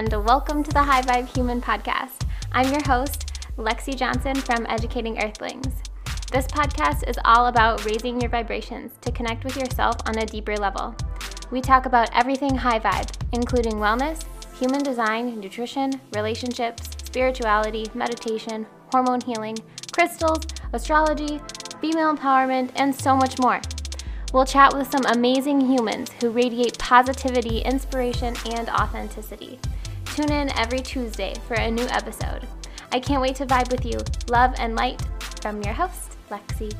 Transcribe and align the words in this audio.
and 0.00 0.24
welcome 0.24 0.64
to 0.64 0.70
the 0.70 0.82
High 0.82 1.02
Vibe 1.02 1.28
Human 1.36 1.60
Podcast. 1.60 2.26
I'm 2.52 2.72
your 2.72 2.82
host, 2.84 3.34
Lexi 3.58 3.94
Johnson 3.94 4.34
from 4.34 4.64
Educating 4.66 5.22
Earthlings. 5.22 5.74
This 6.32 6.46
podcast 6.46 7.06
is 7.06 7.18
all 7.26 7.48
about 7.48 7.84
raising 7.84 8.18
your 8.18 8.30
vibrations 8.30 8.92
to 9.02 9.12
connect 9.12 9.44
with 9.44 9.58
yourself 9.58 9.96
on 10.06 10.16
a 10.16 10.24
deeper 10.24 10.56
level. 10.56 10.96
We 11.50 11.60
talk 11.60 11.84
about 11.84 12.08
everything 12.14 12.56
high 12.56 12.80
vibe, 12.80 13.10
including 13.32 13.74
wellness, 13.74 14.24
human 14.58 14.82
design, 14.82 15.38
nutrition, 15.38 16.00
relationships, 16.14 16.88
spirituality, 17.04 17.84
meditation, 17.92 18.64
hormone 18.92 19.20
healing, 19.20 19.58
crystals, 19.92 20.44
astrology, 20.72 21.42
female 21.82 22.16
empowerment, 22.16 22.70
and 22.76 22.94
so 22.94 23.14
much 23.14 23.38
more. 23.38 23.60
We'll 24.32 24.46
chat 24.46 24.72
with 24.74 24.90
some 24.90 25.04
amazing 25.14 25.60
humans 25.60 26.10
who 26.22 26.30
radiate 26.30 26.78
positivity, 26.78 27.58
inspiration, 27.58 28.34
and 28.46 28.70
authenticity. 28.70 29.58
Tune 30.14 30.32
in 30.32 30.50
every 30.58 30.80
Tuesday 30.80 31.34
for 31.46 31.54
a 31.54 31.70
new 31.70 31.86
episode. 31.86 32.46
I 32.92 32.98
can't 32.98 33.22
wait 33.22 33.36
to 33.36 33.46
vibe 33.46 33.70
with 33.70 33.86
you. 33.86 33.98
Love 34.28 34.52
and 34.58 34.74
light 34.74 35.00
from 35.40 35.62
your 35.62 35.72
host, 35.72 36.16
Lexi. 36.28 36.74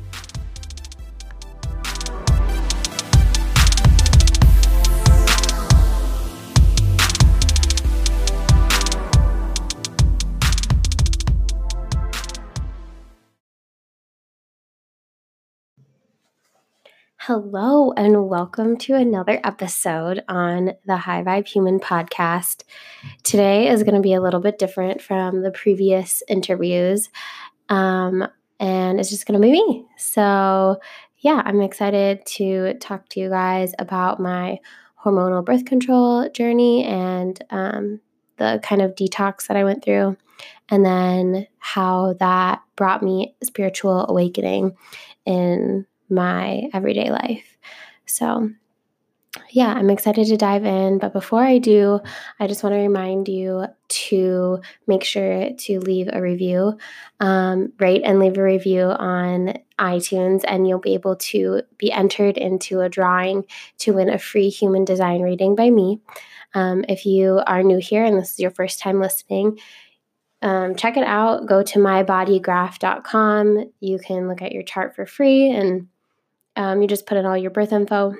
Hello, 17.25 17.91
and 17.91 18.27
welcome 18.27 18.77
to 18.77 18.95
another 18.95 19.39
episode 19.43 20.23
on 20.27 20.71
the 20.87 20.97
High 20.97 21.21
Vibe 21.21 21.47
Human 21.47 21.79
podcast. 21.79 22.63
Today 23.21 23.67
is 23.67 23.83
going 23.83 23.93
to 23.93 24.01
be 24.01 24.15
a 24.15 24.21
little 24.21 24.39
bit 24.39 24.57
different 24.57 25.03
from 25.03 25.43
the 25.43 25.51
previous 25.51 26.23
interviews, 26.27 27.11
um, 27.69 28.27
and 28.59 28.99
it's 28.99 29.11
just 29.11 29.27
going 29.27 29.39
to 29.39 29.45
be 29.45 29.51
me. 29.51 29.85
So, 29.97 30.79
yeah, 31.19 31.43
I'm 31.45 31.61
excited 31.61 32.25
to 32.25 32.73
talk 32.79 33.07
to 33.09 33.19
you 33.19 33.29
guys 33.29 33.75
about 33.77 34.19
my 34.19 34.57
hormonal 35.05 35.45
birth 35.45 35.65
control 35.65 36.27
journey 36.29 36.85
and 36.85 37.39
um, 37.51 38.01
the 38.37 38.59
kind 38.63 38.81
of 38.81 38.95
detox 38.95 39.45
that 39.45 39.57
I 39.57 39.63
went 39.63 39.85
through, 39.85 40.17
and 40.69 40.83
then 40.83 41.45
how 41.59 42.13
that 42.13 42.63
brought 42.75 43.03
me 43.03 43.35
spiritual 43.43 44.07
awakening 44.09 44.75
in 45.27 45.85
my 46.11 46.69
everyday 46.73 47.09
life. 47.09 47.57
So, 48.05 48.51
yeah, 49.49 49.73
I'm 49.73 49.89
excited 49.89 50.27
to 50.27 50.37
dive 50.37 50.65
in. 50.65 50.97
But 50.97 51.13
before 51.13 51.43
I 51.43 51.57
do, 51.57 52.01
I 52.39 52.47
just 52.47 52.63
want 52.63 52.73
to 52.73 52.79
remind 52.79 53.29
you 53.29 53.65
to 53.87 54.61
make 54.87 55.03
sure 55.03 55.49
to 55.51 55.79
leave 55.79 56.09
a 56.11 56.21
review, 56.21 56.77
um, 57.19 57.71
rate 57.79 58.01
and 58.03 58.19
leave 58.19 58.37
a 58.37 58.43
review 58.43 58.83
on 58.83 59.53
iTunes, 59.79 60.43
and 60.47 60.67
you'll 60.67 60.79
be 60.79 60.93
able 60.93 61.15
to 61.15 61.61
be 61.77 61.91
entered 61.91 62.37
into 62.37 62.81
a 62.81 62.89
drawing 62.89 63.45
to 63.79 63.93
win 63.93 64.09
a 64.09 64.17
free 64.17 64.49
human 64.49 64.83
design 64.83 65.21
reading 65.21 65.55
by 65.55 65.69
me. 65.69 66.01
Um, 66.53 66.83
if 66.89 67.05
you 67.05 67.41
are 67.47 67.63
new 67.63 67.77
here 67.77 68.03
and 68.03 68.17
this 68.17 68.33
is 68.33 68.39
your 68.39 68.51
first 68.51 68.79
time 68.79 68.99
listening, 68.99 69.59
um, 70.41 70.75
check 70.75 70.97
it 70.97 71.05
out. 71.05 71.45
Go 71.45 71.63
to 71.63 71.79
mybodygraph.com. 71.79 73.71
You 73.79 73.99
can 73.99 74.27
look 74.27 74.41
at 74.41 74.51
your 74.51 74.63
chart 74.63 74.95
for 74.95 75.05
free 75.05 75.49
and 75.51 75.87
um, 76.55 76.81
you 76.81 76.87
just 76.87 77.05
put 77.05 77.17
in 77.17 77.25
all 77.25 77.37
your 77.37 77.51
birth 77.51 77.71
info. 77.71 78.15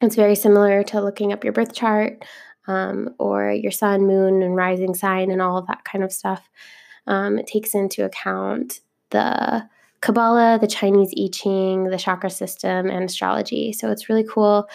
It's 0.00 0.16
very 0.16 0.34
similar 0.34 0.82
to 0.84 1.00
looking 1.00 1.32
up 1.32 1.44
your 1.44 1.52
birth 1.52 1.74
chart 1.74 2.24
um, 2.66 3.14
or 3.18 3.52
your 3.52 3.70
sun, 3.70 4.06
moon, 4.06 4.42
and 4.42 4.56
rising 4.56 4.94
sign 4.94 5.30
and 5.30 5.40
all 5.40 5.58
of 5.58 5.66
that 5.66 5.84
kind 5.84 6.04
of 6.04 6.12
stuff. 6.12 6.48
Um, 7.06 7.38
it 7.38 7.46
takes 7.46 7.74
into 7.74 8.04
account 8.04 8.80
the 9.10 9.68
Kabbalah, 10.00 10.58
the 10.60 10.66
Chinese 10.66 11.12
I 11.16 11.28
Ching, 11.32 11.84
the 11.84 11.98
chakra 11.98 12.30
system, 12.30 12.90
and 12.90 13.04
astrology. 13.04 13.72
So 13.72 13.90
it's 13.90 14.08
really 14.08 14.24
cool. 14.28 14.68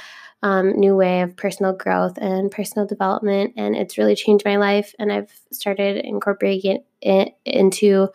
Um, 0.43 0.79
new 0.79 0.95
way 0.95 1.21
of 1.21 1.35
personal 1.35 1.73
growth 1.73 2.17
and 2.21 2.51
personal 2.51 2.87
development, 2.87 3.53
and 3.57 3.75
it's 3.75 3.97
really 3.97 4.15
changed 4.15 4.45
my 4.45 4.57
life. 4.57 4.93
And 4.99 5.11
I've 5.11 5.31
started 5.51 5.97
incorporating 6.05 6.83
it 7.01 7.33
into 7.43 8.09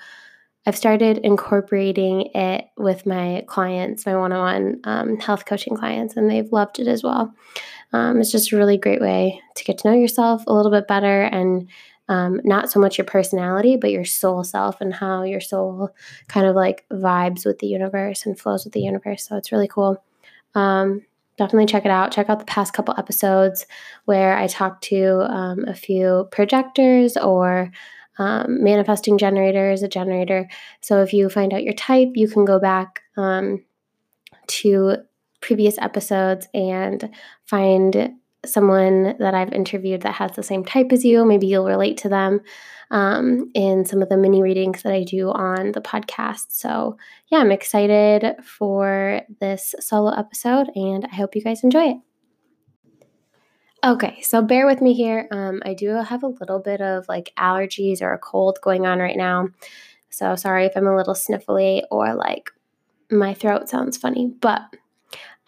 I've 0.65 0.77
started 0.77 1.19
incorporating 1.19 2.31
it 2.35 2.67
with 2.77 3.05
my 3.05 3.45
clients, 3.47 4.07
my 4.07 4.17
one 4.17 4.33
on 4.33 4.81
one 4.85 5.19
health 5.19 5.45
coaching 5.45 5.77
clients, 5.77 6.17
and 6.17 6.31
they've 6.31 6.53
loved 6.53 6.79
it 6.79 6.87
as 6.87 7.03
well. 7.03 7.35
Um, 7.93 8.21
it's 8.21 8.31
just 8.31 8.53
a 8.53 8.57
really 8.57 8.79
great 8.79 9.01
way 9.01 9.41
to 9.57 9.65
get 9.65 9.79
to 9.79 9.91
know 9.91 9.97
yourself 9.97 10.45
a 10.47 10.53
little 10.53 10.71
bit 10.71 10.87
better 10.87 11.23
and 11.23 11.69
um, 12.09 12.41
not 12.45 12.71
so 12.71 12.81
much 12.81 12.99
your 12.99 13.05
personality, 13.05 13.77
but 13.77 13.91
your 13.91 14.05
soul 14.05 14.45
self 14.45 14.81
and 14.81 14.95
how 14.95 15.23
your 15.23 15.41
soul 15.41 15.91
kind 16.29 16.47
of 16.47 16.55
like 16.55 16.85
vibes 16.93 17.45
with 17.45 17.59
the 17.59 17.67
universe 17.67 18.27
and 18.27 18.39
flows 18.39 18.65
with 18.65 18.73
the 18.73 18.81
universe. 18.81 19.27
So 19.27 19.37
it's 19.37 19.53
really 19.53 19.69
cool. 19.69 20.03
Um, 20.55 21.03
definitely 21.39 21.67
check 21.67 21.85
it 21.85 21.91
out. 21.91 22.13
Check 22.13 22.29
out 22.29 22.39
the 22.39 22.45
past 22.45 22.73
couple 22.73 22.95
episodes 22.99 23.67
where 24.05 24.37
I 24.37 24.47
talked 24.47 24.85
to 24.85 25.27
um, 25.33 25.65
a 25.67 25.75
few 25.75 26.29
projectors 26.31 27.17
or 27.17 27.71
um, 28.19 28.63
manifesting 28.63 29.19
generator 29.19 29.71
is 29.71 29.83
a 29.83 29.89
generator. 29.89 30.49
So 30.81 31.03
if 31.03 31.13
you 31.13 31.29
find 31.29 31.53
out 31.53 31.65
your 31.65 31.75
type, 31.75 32.11
you 32.15 32.29
can 32.29 32.45
go 32.45 32.59
back 32.59 33.03
um, 33.17 33.65
to 34.49 34.97
previous 35.41 35.77
episodes 35.79 36.47
and 36.55 37.11
find 37.47 38.15
someone 38.45 39.17
that 39.19 39.35
I've 39.35 39.53
interviewed 39.53 40.03
that 40.03 40.15
has 40.15 40.33
the 40.33 40.43
same 40.43 40.65
type 40.65 40.93
as 40.93 41.05
you. 41.05 41.25
Maybe 41.25 41.47
you'll 41.47 41.67
relate 41.67 41.97
to 41.99 42.09
them 42.09 42.41
um, 42.91 43.51
in 43.55 43.85
some 43.85 44.03
of 44.03 44.09
the 44.09 44.17
mini 44.17 44.43
readings 44.43 44.83
that 44.83 44.93
I 44.93 45.05
do 45.05 45.31
on 45.31 45.73
the 45.73 45.81
podcast. 45.81 46.47
So, 46.51 46.97
yeah, 47.29 47.39
I'm 47.39 47.53
excited 47.53 48.37
for 48.45 49.23
this 49.41 49.75
solo 49.81 50.13
episode 50.13 50.71
and 50.75 51.07
I 51.11 51.15
hope 51.15 51.37
you 51.37 51.43
guys 51.43 51.63
enjoy 51.63 51.91
it. 51.91 51.97
Okay, 53.85 54.21
so 54.23 54.41
bear 54.43 54.67
with 54.67 54.81
me 54.81 54.95
here. 54.95 55.27
Um, 55.33 55.61
I 55.65 55.75
do 55.75 55.89
have 55.89 56.23
a 56.23 56.29
little 56.29 56.61
bit 56.61 56.81
of 56.81 57.09
like 57.09 57.33
allergies 57.37 58.01
or 58.01 58.13
a 58.13 58.19
cold 58.19 58.59
going 58.63 58.87
on 58.87 59.01
right 59.01 59.17
now. 59.17 59.49
So 60.09 60.37
sorry 60.37 60.67
if 60.67 60.77
I'm 60.77 60.87
a 60.87 60.97
little 60.97 61.15
sniffly 61.15 61.83
or 61.91 62.15
like 62.15 62.51
my 63.11 63.35
throat 63.35 63.69
sounds 63.69 63.97
funny, 63.97 64.29
but 64.41 64.63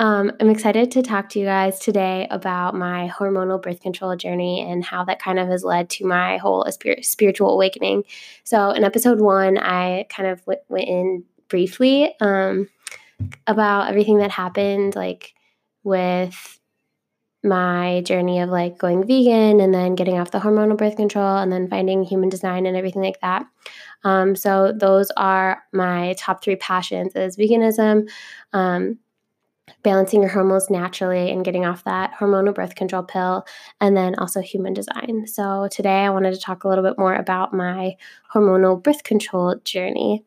um, 0.00 0.32
I'm 0.40 0.50
excited 0.50 0.90
to 0.92 1.02
talk 1.02 1.28
to 1.30 1.38
you 1.38 1.44
guys 1.44 1.78
today 1.78 2.26
about 2.28 2.74
my 2.74 3.08
hormonal 3.08 3.62
birth 3.62 3.80
control 3.80 4.16
journey 4.16 4.60
and 4.68 4.84
how 4.84 5.04
that 5.04 5.22
kind 5.22 5.38
of 5.38 5.46
has 5.46 5.62
led 5.62 5.88
to 5.90 6.04
my 6.04 6.38
whole 6.38 6.66
spiritual 7.02 7.50
awakening. 7.50 8.02
So, 8.42 8.70
in 8.70 8.82
episode 8.82 9.20
one, 9.20 9.56
I 9.58 10.06
kind 10.08 10.28
of 10.28 10.44
went, 10.48 10.62
went 10.68 10.88
in 10.88 11.24
briefly 11.48 12.12
um, 12.20 12.68
about 13.46 13.88
everything 13.88 14.18
that 14.18 14.32
happened, 14.32 14.96
like 14.96 15.34
with 15.84 16.58
my 17.44 18.00
journey 18.02 18.40
of 18.40 18.50
like 18.50 18.78
going 18.78 19.06
vegan 19.06 19.60
and 19.60 19.74
then 19.74 19.94
getting 19.94 20.18
off 20.18 20.30
the 20.30 20.40
hormonal 20.40 20.76
birth 20.78 20.96
control 20.96 21.36
and 21.36 21.52
then 21.52 21.68
finding 21.68 22.02
human 22.02 22.28
design 22.28 22.66
and 22.66 22.76
everything 22.76 23.02
like 23.02 23.20
that. 23.20 23.46
Um, 24.02 24.34
so 24.36 24.72
those 24.72 25.10
are 25.16 25.62
my 25.72 26.14
top 26.18 26.42
three 26.42 26.56
passions: 26.56 27.14
is 27.14 27.36
veganism, 27.36 28.08
um, 28.52 28.98
balancing 29.82 30.20
your 30.20 30.30
hormones 30.30 30.70
naturally 30.70 31.30
and 31.30 31.44
getting 31.44 31.64
off 31.64 31.84
that 31.84 32.12
hormonal 32.18 32.54
birth 32.54 32.74
control 32.74 33.02
pill, 33.02 33.46
and 33.80 33.96
then 33.96 34.14
also 34.16 34.40
human 34.40 34.74
design. 34.74 35.26
So, 35.26 35.68
today 35.70 36.04
I 36.04 36.10
wanted 36.10 36.34
to 36.34 36.40
talk 36.40 36.64
a 36.64 36.68
little 36.68 36.84
bit 36.84 36.98
more 36.98 37.14
about 37.14 37.52
my 37.54 37.94
hormonal 38.32 38.82
birth 38.82 39.04
control 39.04 39.56
journey. 39.64 40.24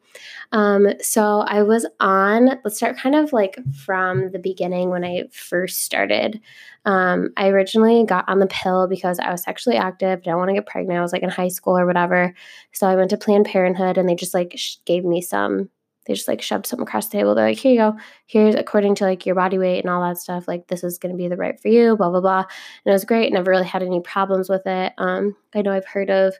Um, 0.51 0.87
so, 1.01 1.41
I 1.41 1.63
was 1.63 1.85
on, 1.99 2.59
let's 2.63 2.77
start 2.77 2.97
kind 2.97 3.15
of 3.15 3.33
like 3.33 3.57
from 3.85 4.31
the 4.31 4.39
beginning 4.39 4.89
when 4.89 5.03
I 5.03 5.23
first 5.31 5.81
started. 5.81 6.39
Um, 6.85 7.29
I 7.35 7.49
originally 7.49 8.05
got 8.05 8.27
on 8.29 8.39
the 8.39 8.47
pill 8.47 8.87
because 8.87 9.19
I 9.19 9.31
was 9.31 9.43
sexually 9.43 9.77
active, 9.77 10.23
didn't 10.23 10.37
want 10.37 10.49
to 10.49 10.55
get 10.55 10.65
pregnant. 10.67 10.99
I 10.99 11.01
was 11.01 11.11
like 11.13 11.23
in 11.23 11.29
high 11.29 11.49
school 11.49 11.77
or 11.77 11.85
whatever. 11.85 12.33
So, 12.71 12.87
I 12.87 12.95
went 12.95 13.09
to 13.11 13.17
Planned 13.17 13.45
Parenthood 13.45 13.97
and 13.97 14.07
they 14.07 14.15
just 14.15 14.33
like 14.33 14.57
gave 14.85 15.03
me 15.03 15.21
some 15.21 15.69
they 16.07 16.13
just 16.13 16.27
like 16.27 16.41
shoved 16.41 16.65
something 16.65 16.87
across 16.87 17.07
the 17.07 17.17
table. 17.17 17.35
They're 17.35 17.49
like, 17.49 17.57
here 17.57 17.71
you 17.71 17.77
go. 17.77 17.97
Here's 18.25 18.55
according 18.55 18.95
to 18.95 19.03
like 19.03 19.25
your 19.25 19.35
body 19.35 19.57
weight 19.57 19.81
and 19.81 19.89
all 19.89 20.01
that 20.01 20.17
stuff. 20.17 20.47
Like 20.47 20.67
this 20.67 20.83
is 20.83 20.97
going 20.97 21.13
to 21.13 21.17
be 21.17 21.27
the 21.27 21.37
right 21.37 21.59
for 21.59 21.67
you. 21.67 21.95
Blah 21.97 22.09
blah 22.09 22.21
blah. 22.21 22.39
And 22.39 22.47
it 22.85 22.91
was 22.91 23.05
great. 23.05 23.31
Never 23.31 23.51
really 23.51 23.65
had 23.65 23.83
any 23.83 23.99
problems 24.01 24.49
with 24.49 24.65
it. 24.65 24.93
Um, 24.97 25.35
I 25.53 25.61
know 25.61 25.71
I've 25.71 25.85
heard 25.85 26.09
of 26.09 26.35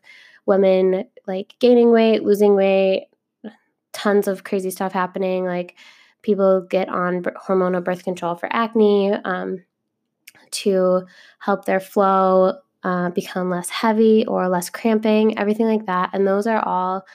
women 0.46 1.06
like 1.28 1.56
gaining 1.60 1.92
weight, 1.92 2.24
losing 2.24 2.56
weight, 2.56 3.10
tons 3.92 4.28
of 4.28 4.44
crazy 4.44 4.72
stuff 4.72 4.94
happening. 4.94 5.46
Like 5.46 5.76
people 6.22 6.62
get 6.62 6.90
on 6.90 7.22
hormonal 7.24 7.84
birth 7.84 8.04
control 8.04 8.36
for 8.36 8.50
acne 8.52 9.14
um, 9.26 9.64
to 10.52 11.06
help 11.40 11.66
their 11.66 11.80
flow 11.80 12.60
uh, 12.84 13.10
become 13.10 13.50
less 13.50 13.70
heavy 13.70 14.26
or 14.28 14.48
less 14.48 14.70
cramping, 14.70 15.38
everything 15.38 15.66
like 15.66 15.86
that. 15.88 16.12
And 16.14 16.26
those 16.26 16.48
are 16.48 16.66
all 16.66 17.06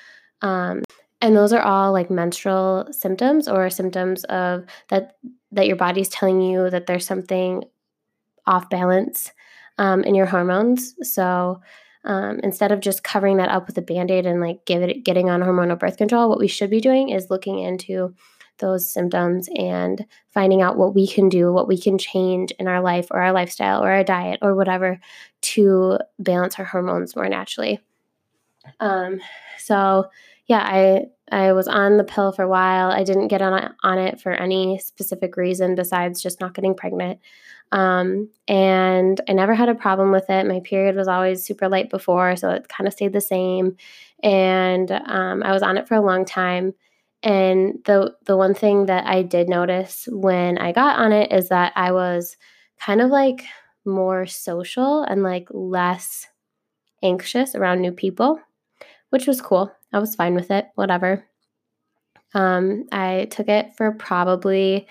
um, 0.42 0.82
and 1.22 1.36
those 1.36 1.52
are 1.52 1.62
all 1.62 1.92
like 1.92 2.10
menstrual 2.10 2.88
symptoms 2.90 3.48
or 3.48 3.70
symptoms 3.70 4.24
of 4.24 4.66
that 4.88 5.16
that 5.52 5.66
your 5.66 5.76
body's 5.76 6.08
telling 6.08 6.42
you 6.42 6.68
that 6.68 6.86
there's 6.86 7.06
something 7.06 7.64
off 8.46 8.68
balance 8.68 9.30
um, 9.78 10.02
in 10.02 10.14
your 10.14 10.26
hormones. 10.26 10.94
So 11.08 11.60
um, 12.04 12.40
instead 12.42 12.72
of 12.72 12.80
just 12.80 13.04
covering 13.04 13.36
that 13.36 13.48
up 13.48 13.68
with 13.68 13.78
a 13.78 13.82
band-aid 13.82 14.26
and 14.26 14.40
like 14.40 14.66
give 14.66 14.82
it 14.82 15.04
getting 15.04 15.30
on 15.30 15.40
hormonal 15.40 15.78
birth 15.78 15.96
control 15.96 16.28
what 16.28 16.40
we 16.40 16.48
should 16.48 16.68
be 16.68 16.80
doing 16.80 17.10
is 17.10 17.30
looking 17.30 17.60
into 17.60 18.12
those 18.58 18.90
symptoms 18.90 19.48
and 19.56 20.04
finding 20.34 20.62
out 20.62 20.76
what 20.76 20.96
we 20.96 21.06
can 21.06 21.28
do 21.28 21.52
what 21.52 21.68
we 21.68 21.80
can 21.80 21.98
change 21.98 22.50
in 22.58 22.66
our 22.66 22.80
life 22.80 23.06
or 23.12 23.20
our 23.20 23.32
lifestyle 23.32 23.84
or 23.84 23.90
our 23.90 24.02
diet 24.02 24.40
or 24.42 24.56
whatever 24.56 24.98
to 25.42 25.96
balance 26.18 26.58
our 26.58 26.64
hormones 26.64 27.14
more 27.14 27.28
naturally. 27.28 27.78
Um, 28.80 29.20
so 29.58 30.08
yeah 30.46 30.60
i 30.60 31.04
i 31.30 31.52
was 31.52 31.68
on 31.68 31.96
the 31.96 32.04
pill 32.04 32.32
for 32.32 32.42
a 32.42 32.48
while 32.48 32.90
i 32.90 33.02
didn't 33.02 33.28
get 33.28 33.42
on, 33.42 33.74
on 33.82 33.98
it 33.98 34.20
for 34.20 34.32
any 34.32 34.78
specific 34.78 35.36
reason 35.36 35.74
besides 35.74 36.22
just 36.22 36.40
not 36.40 36.54
getting 36.54 36.74
pregnant 36.74 37.18
um, 37.72 38.28
and 38.48 39.18
I 39.28 39.32
never 39.32 39.54
had 39.54 39.70
a 39.70 39.74
problem 39.74 40.12
with 40.12 40.28
it. 40.28 40.46
My 40.46 40.60
period 40.60 40.94
was 40.94 41.08
always 41.08 41.42
super 41.42 41.68
light 41.68 41.88
before, 41.88 42.36
so 42.36 42.50
it 42.50 42.68
kind 42.68 42.86
of 42.86 42.92
stayed 42.92 43.14
the 43.14 43.20
same. 43.20 43.76
And 44.22 44.90
um, 44.92 45.42
I 45.42 45.52
was 45.52 45.62
on 45.62 45.78
it 45.78 45.88
for 45.88 45.94
a 45.94 46.02
long 46.02 46.26
time. 46.26 46.74
And 47.22 47.78
the 47.86 48.14
the 48.26 48.36
one 48.36 48.52
thing 48.52 48.86
that 48.86 49.06
I 49.06 49.22
did 49.22 49.48
notice 49.48 50.06
when 50.10 50.58
I 50.58 50.72
got 50.72 50.98
on 50.98 51.12
it 51.12 51.32
is 51.32 51.48
that 51.48 51.72
I 51.76 51.92
was 51.92 52.36
kind 52.78 53.00
of 53.00 53.10
like 53.10 53.44
more 53.86 54.26
social 54.26 55.02
and 55.04 55.22
like 55.22 55.48
less 55.50 56.26
anxious 57.02 57.54
around 57.54 57.80
new 57.80 57.92
people, 57.92 58.38
which 59.12 59.26
was 59.26 59.40
cool. 59.40 59.72
I 59.92 59.98
was 59.98 60.14
fine 60.14 60.34
with 60.34 60.50
it, 60.50 60.66
whatever. 60.74 61.24
Um, 62.34 62.84
I 62.90 63.28
took 63.30 63.48
it 63.48 63.74
for 63.76 63.92
probably 63.92 64.86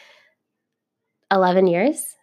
11 1.32 1.68
years 1.68 2.16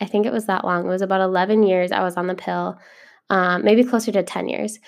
I 0.00 0.06
think 0.06 0.26
it 0.26 0.32
was 0.32 0.46
that 0.46 0.64
long. 0.64 0.84
It 0.84 0.88
was 0.88 1.02
about 1.02 1.20
11 1.20 1.62
years 1.62 1.92
I 1.92 2.02
was 2.02 2.16
on 2.16 2.26
the 2.26 2.34
pill, 2.34 2.78
um, 3.30 3.64
maybe 3.64 3.84
closer 3.84 4.12
to 4.12 4.22
10 4.22 4.48
years. 4.48 4.78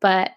But 0.00 0.32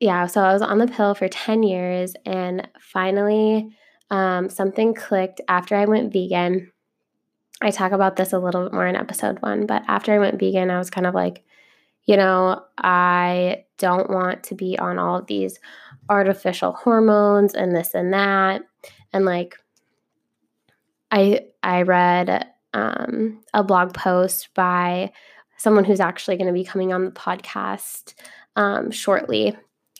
yeah, 0.00 0.26
so 0.26 0.42
I 0.42 0.52
was 0.52 0.62
on 0.62 0.78
the 0.78 0.86
pill 0.86 1.14
for 1.14 1.28
10 1.28 1.62
years, 1.62 2.14
and 2.24 2.68
finally, 2.80 3.68
um, 4.10 4.48
something 4.48 4.94
clicked 4.94 5.40
after 5.48 5.76
I 5.76 5.86
went 5.86 6.12
vegan. 6.12 6.72
I 7.62 7.70
talk 7.70 7.92
about 7.92 8.16
this 8.16 8.32
a 8.32 8.38
little 8.38 8.64
bit 8.64 8.72
more 8.72 8.86
in 8.86 8.96
episode 8.96 9.40
one, 9.40 9.66
but 9.66 9.82
after 9.88 10.12
I 10.12 10.18
went 10.18 10.38
vegan, 10.38 10.70
I 10.70 10.78
was 10.78 10.90
kind 10.90 11.06
of 11.06 11.14
like, 11.14 11.44
you 12.06 12.16
know, 12.16 12.62
I 12.78 13.64
don't 13.78 14.10
want 14.10 14.44
to 14.44 14.54
be 14.54 14.78
on 14.78 14.98
all 14.98 15.18
of 15.18 15.26
these 15.26 15.58
artificial 16.08 16.72
hormones 16.72 17.54
and 17.54 17.74
this 17.74 17.94
and 17.94 18.12
that. 18.12 18.62
And 19.12 19.24
like, 19.24 19.56
I 21.10 21.46
I 21.62 21.82
read 21.82 22.46
um, 22.74 23.42
a 23.54 23.62
blog 23.62 23.94
post 23.94 24.48
by 24.54 25.12
someone 25.56 25.84
who's 25.84 26.00
actually 26.00 26.36
going 26.36 26.48
to 26.48 26.52
be 26.52 26.64
coming 26.64 26.92
on 26.92 27.04
the 27.04 27.10
podcast 27.10 28.14
um, 28.56 28.90
shortly. 28.90 29.56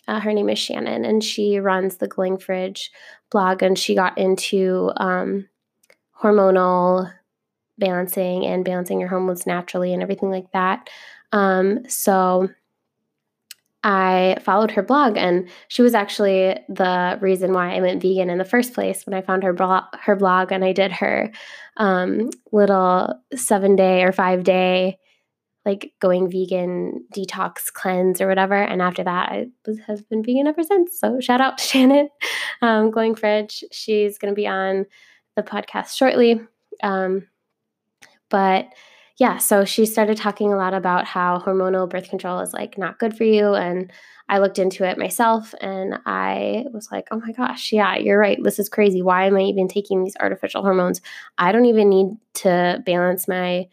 Uh, 0.07 0.19
her 0.19 0.33
name 0.33 0.49
is 0.49 0.59
Shannon, 0.59 1.03
and 1.03 1.23
she 1.23 1.59
runs 1.59 1.97
the 1.97 2.07
Glowing 2.07 2.37
Fridge 2.37 2.91
blog, 3.31 3.63
and 3.63 3.79
she 3.79 3.95
got 3.95 4.17
into 4.17 4.91
um, 4.97 5.47
hormonal 6.21 7.11
balancing 7.77 8.45
and 8.45 8.63
balancing 8.63 8.99
your 8.99 9.09
hormones 9.09 9.45
naturally 9.47 9.93
and 9.93 10.03
everything 10.03 10.29
like 10.29 10.51
that. 10.53 10.89
Um, 11.35 11.87
so 11.89 12.49
I 13.83 14.37
followed 14.41 14.71
her 14.71 14.81
blog, 14.81 15.17
and 15.17 15.49
she 15.67 15.83
was 15.83 15.93
actually 15.93 16.57
the 16.69 17.19
reason 17.21 17.53
why 17.53 17.75
I 17.75 17.81
went 17.81 18.01
vegan 18.01 18.29
in 18.29 18.39
the 18.39 18.45
first 18.45 18.73
place. 18.73 19.05
When 19.05 19.13
I 19.13 19.21
found 19.21 19.43
her 19.43 19.53
blog, 19.53 19.83
her 20.01 20.15
blog, 20.15 20.51
and 20.51 20.63
I 20.63 20.71
did 20.71 20.93
her 20.93 21.31
um, 21.77 22.29
little 22.51 23.13
seven 23.35 23.75
day 23.75 24.03
or 24.03 24.13
five 24.13 24.43
day, 24.43 24.97
like 25.65 25.93
going 25.99 26.31
vegan 26.31 27.05
detox 27.13 27.71
cleanse 27.71 28.21
or 28.21 28.27
whatever. 28.27 28.55
And 28.55 28.81
after 28.81 29.03
that, 29.03 29.31
I 29.31 29.47
was, 29.67 29.77
have 29.87 30.07
been 30.09 30.23
vegan 30.23 30.47
ever 30.47 30.63
since. 30.63 30.97
So 30.97 31.19
shout 31.19 31.41
out 31.41 31.57
to 31.57 31.63
Shannon, 31.67 32.09
um, 32.61 32.91
Fridge. 33.15 33.63
She's 33.71 34.17
going 34.17 34.31
to 34.31 34.35
be 34.35 34.47
on 34.47 34.85
the 35.35 35.43
podcast 35.43 35.97
shortly. 35.97 36.39
Um, 36.81 37.27
but 38.29 38.67
yeah, 39.17 39.37
so 39.37 39.63
she 39.63 39.85
started 39.85 40.17
talking 40.17 40.51
a 40.51 40.57
lot 40.57 40.73
about 40.73 41.05
how 41.05 41.39
hormonal 41.39 41.89
birth 41.89 42.09
control 42.09 42.39
is 42.41 42.53
like 42.53 42.77
not 42.77 42.99
good 42.99 43.15
for 43.15 43.23
you. 43.23 43.53
And 43.53 43.91
I 44.27 44.39
looked 44.39 44.59
into 44.59 44.83
it 44.83 44.97
myself 44.97 45.53
and 45.61 45.99
I 46.05 46.65
was 46.73 46.89
like, 46.91 47.07
oh 47.11 47.21
my 47.25 47.31
gosh, 47.31 47.71
yeah, 47.71 47.95
you're 47.95 48.19
right. 48.19 48.37
This 48.43 48.59
is 48.59 48.67
crazy. 48.67 49.01
Why 49.01 49.25
am 49.25 49.37
I 49.37 49.41
even 49.41 49.69
taking 49.69 50.03
these 50.03 50.17
artificial 50.19 50.63
hormones? 50.63 51.01
I 51.37 51.53
don't 51.53 51.65
even 51.65 51.89
need 51.89 52.07
to 52.35 52.83
balance 52.85 53.27
my 53.27 53.67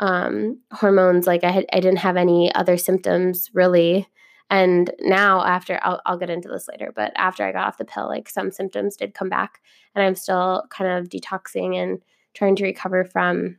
um, 0.00 0.60
hormones. 0.70 1.26
Like 1.26 1.44
I, 1.44 1.50
had, 1.50 1.66
I 1.72 1.80
didn't 1.80 1.98
have 1.98 2.16
any 2.16 2.54
other 2.54 2.76
symptoms 2.76 3.50
really. 3.54 4.06
And 4.50 4.92
now, 5.00 5.42
after 5.42 5.80
I'll, 5.82 6.02
I'll 6.04 6.18
get 6.18 6.28
into 6.28 6.48
this 6.48 6.68
later, 6.68 6.92
but 6.94 7.12
after 7.16 7.42
I 7.44 7.52
got 7.52 7.66
off 7.66 7.78
the 7.78 7.86
pill, 7.86 8.06
like 8.06 8.28
some 8.28 8.52
symptoms 8.52 8.94
did 8.94 9.14
come 9.14 9.30
back, 9.30 9.62
and 9.94 10.04
I'm 10.04 10.14
still 10.14 10.64
kind 10.68 10.90
of 10.90 11.08
detoxing 11.08 11.74
and 11.82 12.02
trying 12.34 12.54
to 12.56 12.64
recover 12.64 13.06
from 13.06 13.56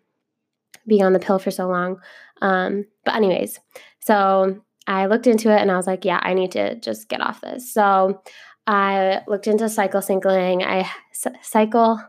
being 0.88 1.04
on 1.04 1.14
the 1.14 1.20
pill 1.20 1.40
for 1.40 1.52
so 1.52 1.68
long. 1.68 1.98
Um, 2.42 2.86
but, 3.04 3.16
anyways, 3.16 3.60
so 4.00 4.62
I 4.88 5.08
looked 5.08 5.28
into 5.28 5.52
it 5.52 5.62
and 5.62 5.72
I 5.72 5.78
was 5.78 5.88
like, 5.88 6.06
yeah, 6.06 6.20
I 6.22 6.34
need 6.34 6.52
to 6.52 6.80
just 6.80 7.10
get 7.10 7.22
off 7.22 7.42
this. 7.42 7.74
So 7.74 8.22
I 8.68 9.22
looked 9.28 9.48
into 9.48 9.70
cycle 9.70 10.02
syncing. 10.02 10.64
I 10.64 10.90
cycle, 11.42 12.00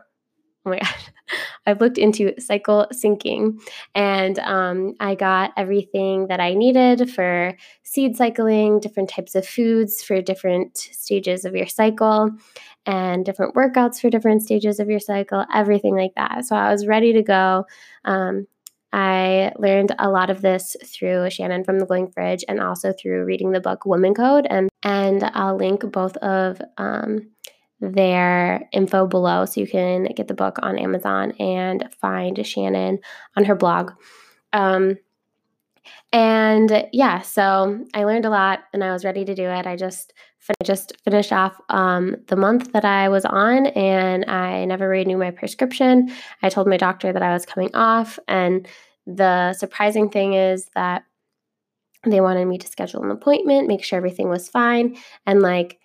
oh 0.65 0.69
my 0.69 0.79
gosh, 0.81 1.09
I've 1.65 1.81
looked 1.81 1.97
into 1.97 2.33
cycle 2.39 2.87
syncing 2.93 3.59
and 3.93 4.39
um, 4.39 4.93
I 4.99 5.15
got 5.15 5.51
everything 5.57 6.27
that 6.27 6.39
I 6.39 6.53
needed 6.53 7.11
for 7.11 7.57
seed 7.83 8.15
cycling, 8.15 8.79
different 8.79 9.09
types 9.09 9.35
of 9.35 9.47
foods 9.47 10.03
for 10.03 10.21
different 10.21 10.77
stages 10.77 11.45
of 11.45 11.55
your 11.55 11.67
cycle, 11.67 12.31
and 12.85 13.25
different 13.25 13.53
workouts 13.53 13.99
for 13.99 14.09
different 14.09 14.41
stages 14.41 14.79
of 14.79 14.89
your 14.89 14.99
cycle, 14.99 15.45
everything 15.53 15.95
like 15.95 16.13
that. 16.15 16.45
So 16.45 16.55
I 16.55 16.71
was 16.71 16.87
ready 16.87 17.13
to 17.13 17.21
go. 17.21 17.65
Um, 18.05 18.47
I 18.97 19.51
learned 19.59 19.93
a 19.99 20.09
lot 20.09 20.31
of 20.31 20.41
this 20.41 20.75
through 20.83 21.29
Shannon 21.29 21.63
from 21.63 21.77
the 21.77 21.85
Glowing 21.85 22.09
Fridge 22.09 22.43
and 22.49 22.59
also 22.59 22.91
through 22.91 23.25
reading 23.25 23.51
the 23.51 23.61
book 23.61 23.85
Woman 23.85 24.15
Code. 24.15 24.47
And, 24.49 24.71
and 24.81 25.23
I'll 25.35 25.55
link 25.55 25.89
both 25.91 26.17
of 26.17 26.59
um, 26.79 27.29
their 27.79 28.67
info 28.73 29.05
below 29.05 29.45
so 29.45 29.61
you 29.61 29.67
can 29.67 30.05
get 30.05 30.27
the 30.27 30.33
book 30.33 30.57
on 30.63 30.79
Amazon 30.79 31.33
and 31.33 31.87
find 32.01 32.43
Shannon 32.43 32.97
on 33.35 33.45
her 33.45 33.53
blog. 33.53 33.91
Um, 34.51 34.97
and 36.11 36.87
yeah, 36.91 37.21
so 37.21 37.85
I 37.93 38.05
learned 38.05 38.25
a 38.25 38.31
lot 38.31 38.61
and 38.73 38.83
I 38.83 38.93
was 38.93 39.05
ready 39.05 39.25
to 39.25 39.35
do 39.35 39.43
it. 39.43 39.67
I 39.67 39.75
just 39.75 40.13
I 40.49 40.63
just 40.63 40.93
finished 41.03 41.33
off 41.33 41.59
um, 41.69 42.15
the 42.27 42.37
month 42.37 42.71
that 42.71 42.85
I 42.85 43.09
was 43.09 43.25
on 43.25 43.67
and 43.67 44.23
I 44.25 44.63
never 44.65 44.87
renewed 44.87 45.19
my 45.19 45.31
prescription. 45.31 46.09
I 46.41 46.49
told 46.49 46.67
my 46.67 46.77
doctor 46.77 47.11
that 47.11 47.21
I 47.21 47.33
was 47.33 47.45
coming 47.45 47.69
off. 47.75 48.17
And 48.29 48.65
the 49.07 49.53
surprising 49.53 50.09
thing 50.09 50.33
is 50.33 50.69
that 50.75 51.03
they 52.05 52.21
wanted 52.21 52.45
me 52.45 52.57
to 52.57 52.67
schedule 52.67 53.03
an 53.03 53.09
appointment, 53.09 53.67
make 53.67 53.83
sure 53.83 53.97
everything 53.97 54.29
was 54.29 54.49
fine. 54.49 54.97
And 55.25 55.41
like, 55.41 55.79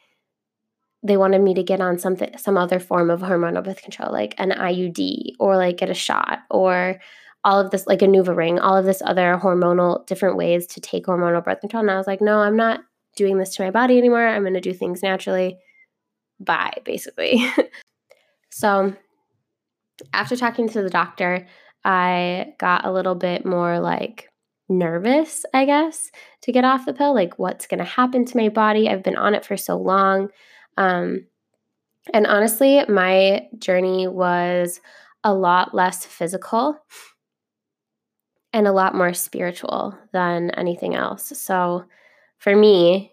they 1.04 1.16
wanted 1.16 1.40
me 1.40 1.54
to 1.54 1.62
get 1.62 1.80
on 1.80 1.98
something, 1.98 2.36
some 2.36 2.56
other 2.56 2.78
form 2.78 3.10
of 3.10 3.20
hormonal 3.20 3.64
birth 3.64 3.82
control, 3.82 4.12
like 4.12 4.34
an 4.38 4.50
IUD 4.50 5.32
or 5.40 5.56
like 5.56 5.78
get 5.78 5.90
a 5.90 5.94
shot 5.94 6.40
or 6.50 7.00
all 7.44 7.60
of 7.60 7.70
this, 7.70 7.86
like 7.86 8.02
a 8.02 8.06
NuvaRing, 8.06 8.60
all 8.60 8.76
of 8.76 8.84
this 8.84 9.02
other 9.04 9.38
hormonal 9.42 10.06
different 10.06 10.36
ways 10.36 10.66
to 10.68 10.80
take 10.80 11.06
hormonal 11.06 11.42
birth 11.42 11.60
control. 11.60 11.80
And 11.80 11.90
I 11.90 11.96
was 11.96 12.06
like, 12.06 12.20
no, 12.20 12.38
I'm 12.38 12.56
not 12.56 12.80
doing 13.16 13.38
this 13.38 13.54
to 13.56 13.64
my 13.64 13.70
body 13.70 13.98
anymore. 13.98 14.26
I'm 14.26 14.42
going 14.42 14.54
to 14.54 14.60
do 14.60 14.72
things 14.72 15.02
naturally. 15.02 15.58
Bye, 16.38 16.74
basically. 16.84 17.44
so, 18.50 18.94
after 20.12 20.36
talking 20.36 20.68
to 20.68 20.82
the 20.82 20.90
doctor, 20.90 21.46
I 21.84 22.54
got 22.58 22.84
a 22.86 22.92
little 22.92 23.14
bit 23.14 23.44
more 23.44 23.80
like 23.80 24.28
nervous, 24.68 25.44
I 25.52 25.64
guess, 25.64 26.10
to 26.42 26.52
get 26.52 26.64
off 26.64 26.86
the 26.86 26.94
pill. 26.94 27.14
Like, 27.14 27.38
what's 27.38 27.66
going 27.66 27.78
to 27.78 27.84
happen 27.84 28.24
to 28.24 28.36
my 28.36 28.48
body? 28.48 28.88
I've 28.88 29.02
been 29.02 29.16
on 29.16 29.34
it 29.34 29.44
for 29.44 29.56
so 29.56 29.76
long. 29.76 30.30
Um, 30.76 31.26
and 32.12 32.26
honestly, 32.26 32.84
my 32.88 33.48
journey 33.58 34.08
was 34.08 34.80
a 35.24 35.34
lot 35.34 35.74
less 35.74 36.04
physical 36.04 36.78
and 38.52 38.66
a 38.66 38.72
lot 38.72 38.94
more 38.94 39.14
spiritual 39.14 39.96
than 40.12 40.50
anything 40.50 40.94
else. 40.94 41.32
So, 41.38 41.84
for 42.38 42.56
me, 42.56 43.12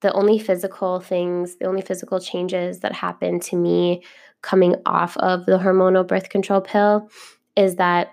the 0.00 0.12
only 0.12 0.38
physical 0.38 1.00
things, 1.00 1.56
the 1.56 1.66
only 1.66 1.80
physical 1.80 2.20
changes 2.20 2.80
that 2.80 2.92
happened 2.92 3.40
to 3.42 3.56
me 3.56 4.02
coming 4.42 4.74
off 4.84 5.16
of 5.18 5.46
the 5.46 5.58
hormonal 5.58 6.06
birth 6.06 6.28
control 6.28 6.60
pill 6.60 7.08
is 7.56 7.76
that 7.76 8.12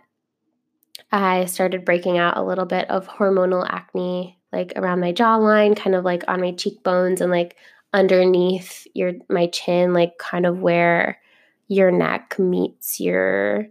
I 1.12 1.45
started 1.45 1.86
breaking 1.86 2.17
out 2.17 2.38
a 2.38 2.43
little 2.43 2.65
bit 2.65 2.89
of 2.89 3.07
hormonal 3.07 3.67
acne, 3.69 4.39
like 4.53 4.74
around 4.75 5.00
my 5.00 5.13
jawline, 5.13 5.75
kind 5.75 5.95
of 5.95 6.05
like 6.05 6.24
on 6.27 6.41
my 6.41 6.51
cheekbones 6.51 7.21
and 7.21 7.31
like 7.31 7.57
underneath 7.93 8.88
your 8.93 9.13
my 9.29 9.48
chin, 9.48 9.93
like 9.93 10.17
kind 10.17 10.45
of 10.45 10.60
where 10.60 11.19
your 11.67 11.91
neck 11.91 12.38
meets 12.39 13.00
your 13.00 13.67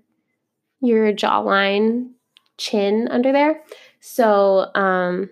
your 0.81 1.13
jawline 1.13 2.11
chin 2.59 3.09
under 3.11 3.33
there. 3.33 3.63
So 4.01 4.71
um 4.75 5.31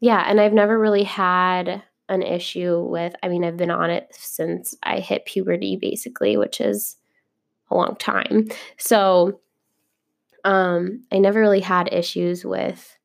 yeah, 0.00 0.24
and 0.28 0.40
I've 0.40 0.52
never 0.52 0.78
really 0.78 1.04
had 1.04 1.82
an 2.08 2.22
issue 2.22 2.82
with, 2.82 3.14
I 3.22 3.28
mean, 3.28 3.44
I've 3.44 3.56
been 3.56 3.70
on 3.70 3.88
it 3.88 4.08
since 4.10 4.74
I 4.82 4.98
hit 4.98 5.26
puberty, 5.26 5.76
basically, 5.76 6.36
which 6.36 6.60
is 6.60 6.96
a 7.70 7.76
long 7.76 7.94
time. 7.96 8.48
So 8.78 9.40
um, 10.44 11.04
I 11.12 11.18
never 11.18 11.40
really 11.40 11.60
had 11.60 11.92
issues 11.92 12.44
with 12.44 12.96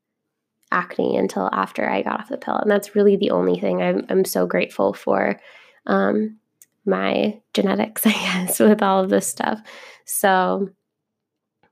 acne 0.71 1.17
until 1.17 1.49
after 1.51 1.89
I 1.89 2.01
got 2.01 2.19
off 2.19 2.29
the 2.29 2.37
pill. 2.37 2.55
And 2.55 2.69
that's 2.69 2.95
really 2.95 3.15
the 3.15 3.31
only 3.31 3.59
thing 3.59 3.81
I'm, 3.81 4.05
I'm 4.09 4.25
so 4.25 4.45
grateful 4.45 4.93
for 4.93 5.39
um, 5.85 6.37
my 6.85 7.39
genetics, 7.53 8.05
I 8.05 8.11
guess, 8.11 8.59
with 8.59 8.81
all 8.81 9.03
of 9.03 9.09
this 9.09 9.27
stuff. 9.27 9.61
So, 10.05 10.69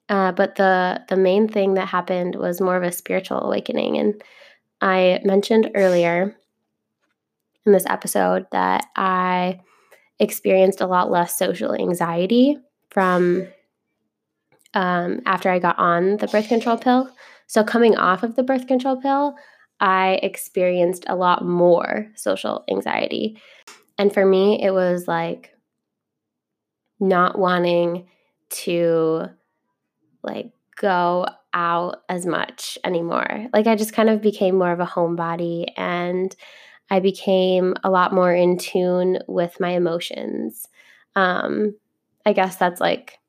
uh, 0.07 0.31
but 0.33 0.55
the 0.55 1.03
the 1.09 1.15
main 1.15 1.47
thing 1.47 1.73
that 1.75 1.87
happened 1.87 2.35
was 2.35 2.61
more 2.61 2.75
of 2.77 2.83
a 2.83 2.91
spiritual 2.91 3.41
awakening, 3.41 3.97
and 3.97 4.23
I 4.79 5.19
mentioned 5.23 5.71
earlier 5.73 6.35
in 7.65 7.71
this 7.71 7.87
episode 7.87 8.45
that 8.51 8.85
I 8.95 9.61
experienced 10.19 10.81
a 10.81 10.85
lot 10.85 11.09
less 11.09 11.35
social 11.35 11.73
anxiety 11.73 12.59
from 12.91 13.47
um, 14.75 15.21
after 15.25 15.49
I 15.49 15.59
got 15.59 15.79
on 15.79 16.17
the 16.17 16.27
birth 16.27 16.47
control 16.47 16.77
pill. 16.77 17.09
So, 17.47 17.63
coming 17.63 17.95
off 17.95 18.23
of 18.23 18.35
the 18.35 18.43
birth 18.43 18.67
control 18.67 19.01
pill, 19.01 19.35
I 19.79 20.19
experienced 20.21 21.05
a 21.07 21.15
lot 21.15 21.45
more 21.45 22.11
social 22.15 22.63
anxiety. 22.69 23.41
And 23.97 24.13
for 24.13 24.25
me, 24.25 24.61
it 24.61 24.71
was 24.71 25.07
like 25.07 25.51
not 26.99 27.37
wanting 27.37 28.07
to 28.49 29.29
like 30.23 30.51
go 30.75 31.25
out 31.53 32.03
as 32.09 32.25
much 32.25 32.77
anymore. 32.83 33.47
Like 33.53 33.67
I 33.67 33.75
just 33.75 33.93
kind 33.93 34.09
of 34.09 34.21
became 34.21 34.57
more 34.57 34.71
of 34.71 34.79
a 34.79 34.85
homebody 34.85 35.65
and 35.77 36.35
I 36.89 36.99
became 36.99 37.75
a 37.83 37.89
lot 37.89 38.13
more 38.13 38.33
in 38.33 38.57
tune 38.57 39.19
with 39.27 39.59
my 39.59 39.69
emotions. 39.71 40.67
Um, 41.15 41.75
I 42.25 42.33
guess 42.33 42.57
that's 42.57 42.81
like 42.81 43.19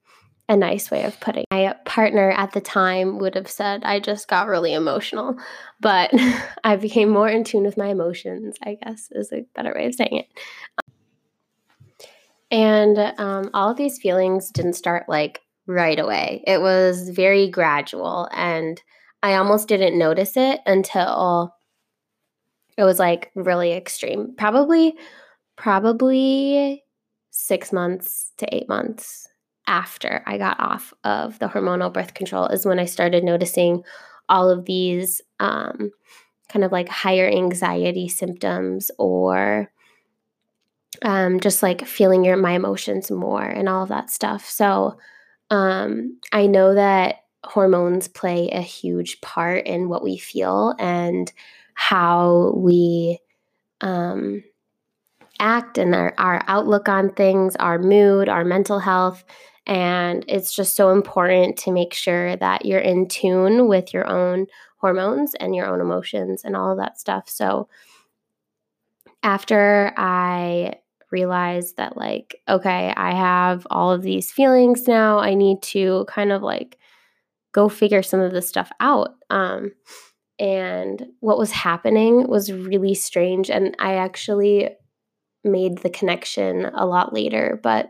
a 0.48 0.56
nice 0.56 0.90
way 0.90 1.04
of 1.04 1.18
putting. 1.20 1.42
It. 1.42 1.54
My 1.54 1.74
partner 1.84 2.30
at 2.30 2.52
the 2.52 2.60
time 2.60 3.18
would 3.18 3.34
have 3.34 3.50
said 3.50 3.84
I 3.84 4.00
just 4.00 4.28
got 4.28 4.48
really 4.48 4.74
emotional, 4.74 5.36
but 5.80 6.10
I 6.64 6.76
became 6.76 7.08
more 7.08 7.28
in 7.28 7.44
tune 7.44 7.64
with 7.64 7.76
my 7.76 7.88
emotions. 7.88 8.56
I 8.62 8.78
guess 8.82 9.08
is 9.10 9.32
a 9.32 9.44
better 9.54 9.74
way 9.74 9.86
of 9.86 9.94
saying 9.94 10.24
it. 10.24 10.26
And 12.50 12.96
um, 13.18 13.50
all 13.54 13.70
of 13.70 13.76
these 13.76 13.98
feelings 13.98 14.50
didn't 14.50 14.74
start 14.74 15.08
like 15.08 15.40
right 15.66 15.98
away. 15.98 16.44
It 16.46 16.60
was 16.60 17.10
very 17.10 17.50
gradual, 17.50 18.28
and 18.32 18.80
I 19.22 19.34
almost 19.34 19.66
didn't 19.68 19.98
notice 19.98 20.36
it 20.36 20.60
until 20.64 21.54
it 22.78 22.84
was 22.84 23.00
like 23.00 23.32
really 23.34 23.72
extreme. 23.72 24.34
Probably, 24.36 24.94
probably 25.56 26.84
six 27.30 27.72
months 27.72 28.32
to 28.38 28.54
eight 28.54 28.68
months 28.68 29.28
after 29.66 30.22
I 30.26 30.38
got 30.38 30.58
off 30.60 30.92
of 31.04 31.38
the 31.38 31.48
hormonal 31.48 31.92
birth 31.92 32.14
control 32.14 32.46
is 32.46 32.66
when 32.66 32.78
I 32.78 32.84
started 32.84 33.24
noticing 33.24 33.82
all 34.28 34.50
of 34.50 34.64
these 34.64 35.20
um, 35.40 35.90
kind 36.48 36.64
of 36.64 36.72
like 36.72 36.88
higher 36.88 37.28
anxiety 37.28 38.08
symptoms 38.08 38.90
or 38.98 39.70
um, 41.02 41.40
just 41.40 41.62
like 41.62 41.86
feeling 41.86 42.24
your 42.24 42.36
my 42.36 42.52
emotions 42.52 43.10
more 43.10 43.42
and 43.42 43.68
all 43.68 43.82
of 43.82 43.88
that 43.88 44.10
stuff. 44.10 44.48
So 44.48 44.98
um, 45.50 46.18
I 46.32 46.46
know 46.46 46.74
that 46.74 47.16
hormones 47.44 48.08
play 48.08 48.48
a 48.50 48.60
huge 48.60 49.20
part 49.20 49.66
in 49.66 49.88
what 49.88 50.02
we 50.02 50.16
feel 50.16 50.74
and 50.78 51.32
how 51.74 52.52
we 52.56 53.20
um, 53.80 54.42
act 55.38 55.78
and 55.78 55.94
our, 55.94 56.14
our 56.18 56.42
outlook 56.48 56.88
on 56.88 57.12
things, 57.12 57.54
our 57.56 57.78
mood, 57.78 58.28
our 58.28 58.44
mental 58.44 58.78
health. 58.78 59.24
And 59.66 60.24
it's 60.28 60.54
just 60.54 60.76
so 60.76 60.90
important 60.90 61.56
to 61.58 61.72
make 61.72 61.92
sure 61.92 62.36
that 62.36 62.64
you're 62.64 62.78
in 62.78 63.08
tune 63.08 63.68
with 63.68 63.92
your 63.92 64.06
own 64.06 64.46
hormones 64.78 65.34
and 65.34 65.54
your 65.54 65.66
own 65.66 65.80
emotions 65.80 66.44
and 66.44 66.56
all 66.56 66.70
of 66.70 66.78
that 66.78 67.00
stuff. 67.00 67.28
So, 67.28 67.68
after 69.22 69.92
I 69.96 70.74
realized 71.10 71.78
that, 71.78 71.96
like, 71.96 72.40
okay, 72.48 72.92
I 72.96 73.12
have 73.12 73.66
all 73.70 73.90
of 73.90 74.02
these 74.02 74.30
feelings 74.30 74.86
now, 74.86 75.18
I 75.18 75.34
need 75.34 75.62
to 75.62 76.04
kind 76.08 76.30
of 76.30 76.42
like 76.42 76.78
go 77.52 77.68
figure 77.68 78.02
some 78.02 78.20
of 78.20 78.32
this 78.32 78.48
stuff 78.48 78.70
out. 78.80 79.16
Um, 79.30 79.72
and 80.38 81.06
what 81.20 81.38
was 81.38 81.50
happening 81.50 82.28
was 82.28 82.52
really 82.52 82.94
strange. 82.94 83.50
And 83.50 83.74
I 83.78 83.94
actually 83.94 84.68
made 85.42 85.78
the 85.78 85.90
connection 85.90 86.66
a 86.66 86.84
lot 86.86 87.12
later. 87.12 87.58
But 87.62 87.88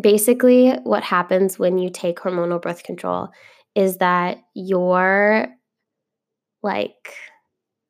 basically, 0.00 0.72
what 0.84 1.02
happens 1.02 1.58
when 1.58 1.78
you 1.78 1.90
take 1.90 2.18
hormonal 2.18 2.60
birth 2.60 2.82
control 2.82 3.30
is 3.74 3.98
that 3.98 4.38
your 4.54 5.48
like 6.62 7.14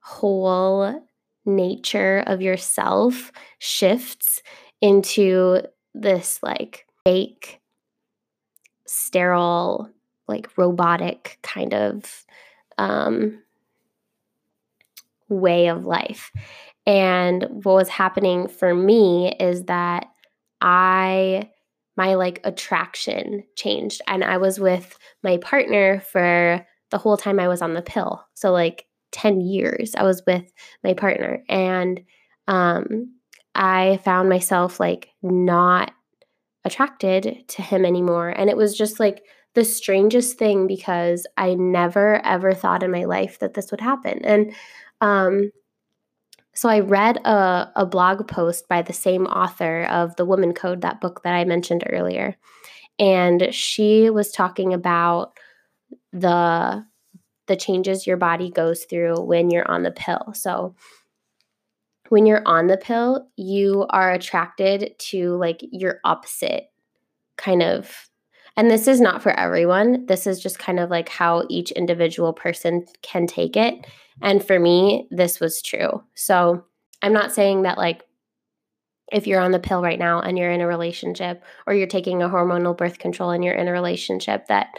whole 0.00 1.02
nature 1.46 2.22
of 2.26 2.42
yourself 2.42 3.32
shifts 3.58 4.42
into 4.80 5.62
this 5.94 6.40
like 6.42 6.86
fake, 7.04 7.60
sterile, 8.86 9.90
like 10.28 10.56
robotic 10.56 11.38
kind 11.42 11.74
of 11.74 12.26
um, 12.76 13.42
way 15.28 15.68
of 15.68 15.84
life. 15.84 16.30
And 16.86 17.44
what 17.50 17.74
was 17.74 17.88
happening 17.88 18.48
for 18.48 18.74
me 18.74 19.34
is 19.38 19.64
that 19.64 20.08
I, 20.60 21.50
my 21.98 22.14
like 22.14 22.40
attraction 22.44 23.42
changed. 23.56 24.00
And 24.06 24.22
I 24.22 24.36
was 24.36 24.60
with 24.60 24.96
my 25.24 25.36
partner 25.38 26.00
for 26.00 26.64
the 26.90 26.98
whole 26.98 27.16
time 27.16 27.40
I 27.40 27.48
was 27.48 27.60
on 27.60 27.74
the 27.74 27.82
pill. 27.82 28.24
So, 28.34 28.52
like 28.52 28.86
10 29.10 29.40
years, 29.40 29.96
I 29.96 30.04
was 30.04 30.22
with 30.24 30.50
my 30.84 30.94
partner. 30.94 31.42
And 31.48 32.00
um, 32.46 33.14
I 33.54 33.98
found 34.04 34.28
myself 34.28 34.78
like 34.78 35.08
not 35.22 35.90
attracted 36.64 37.44
to 37.48 37.62
him 37.62 37.84
anymore. 37.84 38.28
And 38.28 38.48
it 38.48 38.56
was 38.56 38.78
just 38.78 39.00
like, 39.00 39.22
the 39.54 39.64
strangest 39.64 40.38
thing 40.38 40.68
because 40.68 41.26
I 41.36 41.54
never 41.54 42.24
ever 42.24 42.52
thought 42.52 42.84
in 42.84 42.92
my 42.92 43.06
life 43.06 43.40
that 43.40 43.54
this 43.54 43.72
would 43.72 43.80
happen. 43.80 44.24
And 44.24 44.52
um, 45.00 45.50
so 46.58 46.68
I 46.68 46.80
read 46.80 47.18
a, 47.18 47.70
a 47.76 47.86
blog 47.86 48.26
post 48.26 48.66
by 48.66 48.82
the 48.82 48.92
same 48.92 49.26
author 49.26 49.84
of 49.84 50.16
The 50.16 50.24
Woman 50.24 50.52
Code, 50.52 50.80
that 50.80 51.00
book 51.00 51.22
that 51.22 51.32
I 51.32 51.44
mentioned 51.44 51.84
earlier. 51.88 52.36
And 52.98 53.54
she 53.54 54.10
was 54.10 54.32
talking 54.32 54.74
about 54.74 55.38
the 56.12 56.84
the 57.46 57.54
changes 57.54 58.08
your 58.08 58.16
body 58.16 58.50
goes 58.50 58.86
through 58.86 59.20
when 59.20 59.50
you're 59.50 59.70
on 59.70 59.84
the 59.84 59.92
pill. 59.92 60.32
So 60.34 60.74
when 62.08 62.26
you're 62.26 62.42
on 62.44 62.66
the 62.66 62.76
pill, 62.76 63.28
you 63.36 63.86
are 63.90 64.10
attracted 64.10 64.98
to 65.10 65.36
like 65.36 65.60
your 65.62 66.00
opposite 66.02 66.72
kind 67.36 67.62
of 67.62 68.07
and 68.58 68.68
this 68.68 68.88
is 68.88 69.00
not 69.00 69.22
for 69.22 69.30
everyone. 69.38 70.04
This 70.06 70.26
is 70.26 70.40
just 70.40 70.58
kind 70.58 70.80
of 70.80 70.90
like 70.90 71.08
how 71.08 71.44
each 71.48 71.70
individual 71.70 72.32
person 72.32 72.84
can 73.02 73.28
take 73.28 73.56
it. 73.56 73.86
And 74.20 74.44
for 74.44 74.58
me, 74.58 75.06
this 75.12 75.38
was 75.38 75.62
true. 75.62 76.02
So 76.16 76.64
I'm 77.00 77.12
not 77.12 77.30
saying 77.30 77.62
that, 77.62 77.78
like, 77.78 78.02
if 79.12 79.28
you're 79.28 79.40
on 79.40 79.52
the 79.52 79.60
pill 79.60 79.80
right 79.80 79.98
now 79.98 80.20
and 80.20 80.36
you're 80.36 80.50
in 80.50 80.60
a 80.60 80.66
relationship 80.66 81.44
or 81.68 81.74
you're 81.74 81.86
taking 81.86 82.20
a 82.20 82.28
hormonal 82.28 82.76
birth 82.76 82.98
control 82.98 83.30
and 83.30 83.44
you're 83.44 83.54
in 83.54 83.68
a 83.68 83.72
relationship, 83.72 84.48
that 84.48 84.70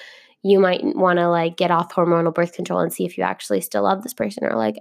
you 0.44 0.60
might 0.60 0.84
want 0.84 1.18
to 1.18 1.30
like 1.30 1.56
get 1.56 1.72
off 1.72 1.94
hormonal 1.94 2.36
birth 2.36 2.52
control 2.52 2.82
and 2.82 2.92
see 2.92 3.06
if 3.06 3.18
you 3.18 3.24
actually 3.24 3.62
still 3.62 3.84
love 3.84 4.04
this 4.04 4.14
person 4.14 4.44
or 4.44 4.58
like 4.58 4.76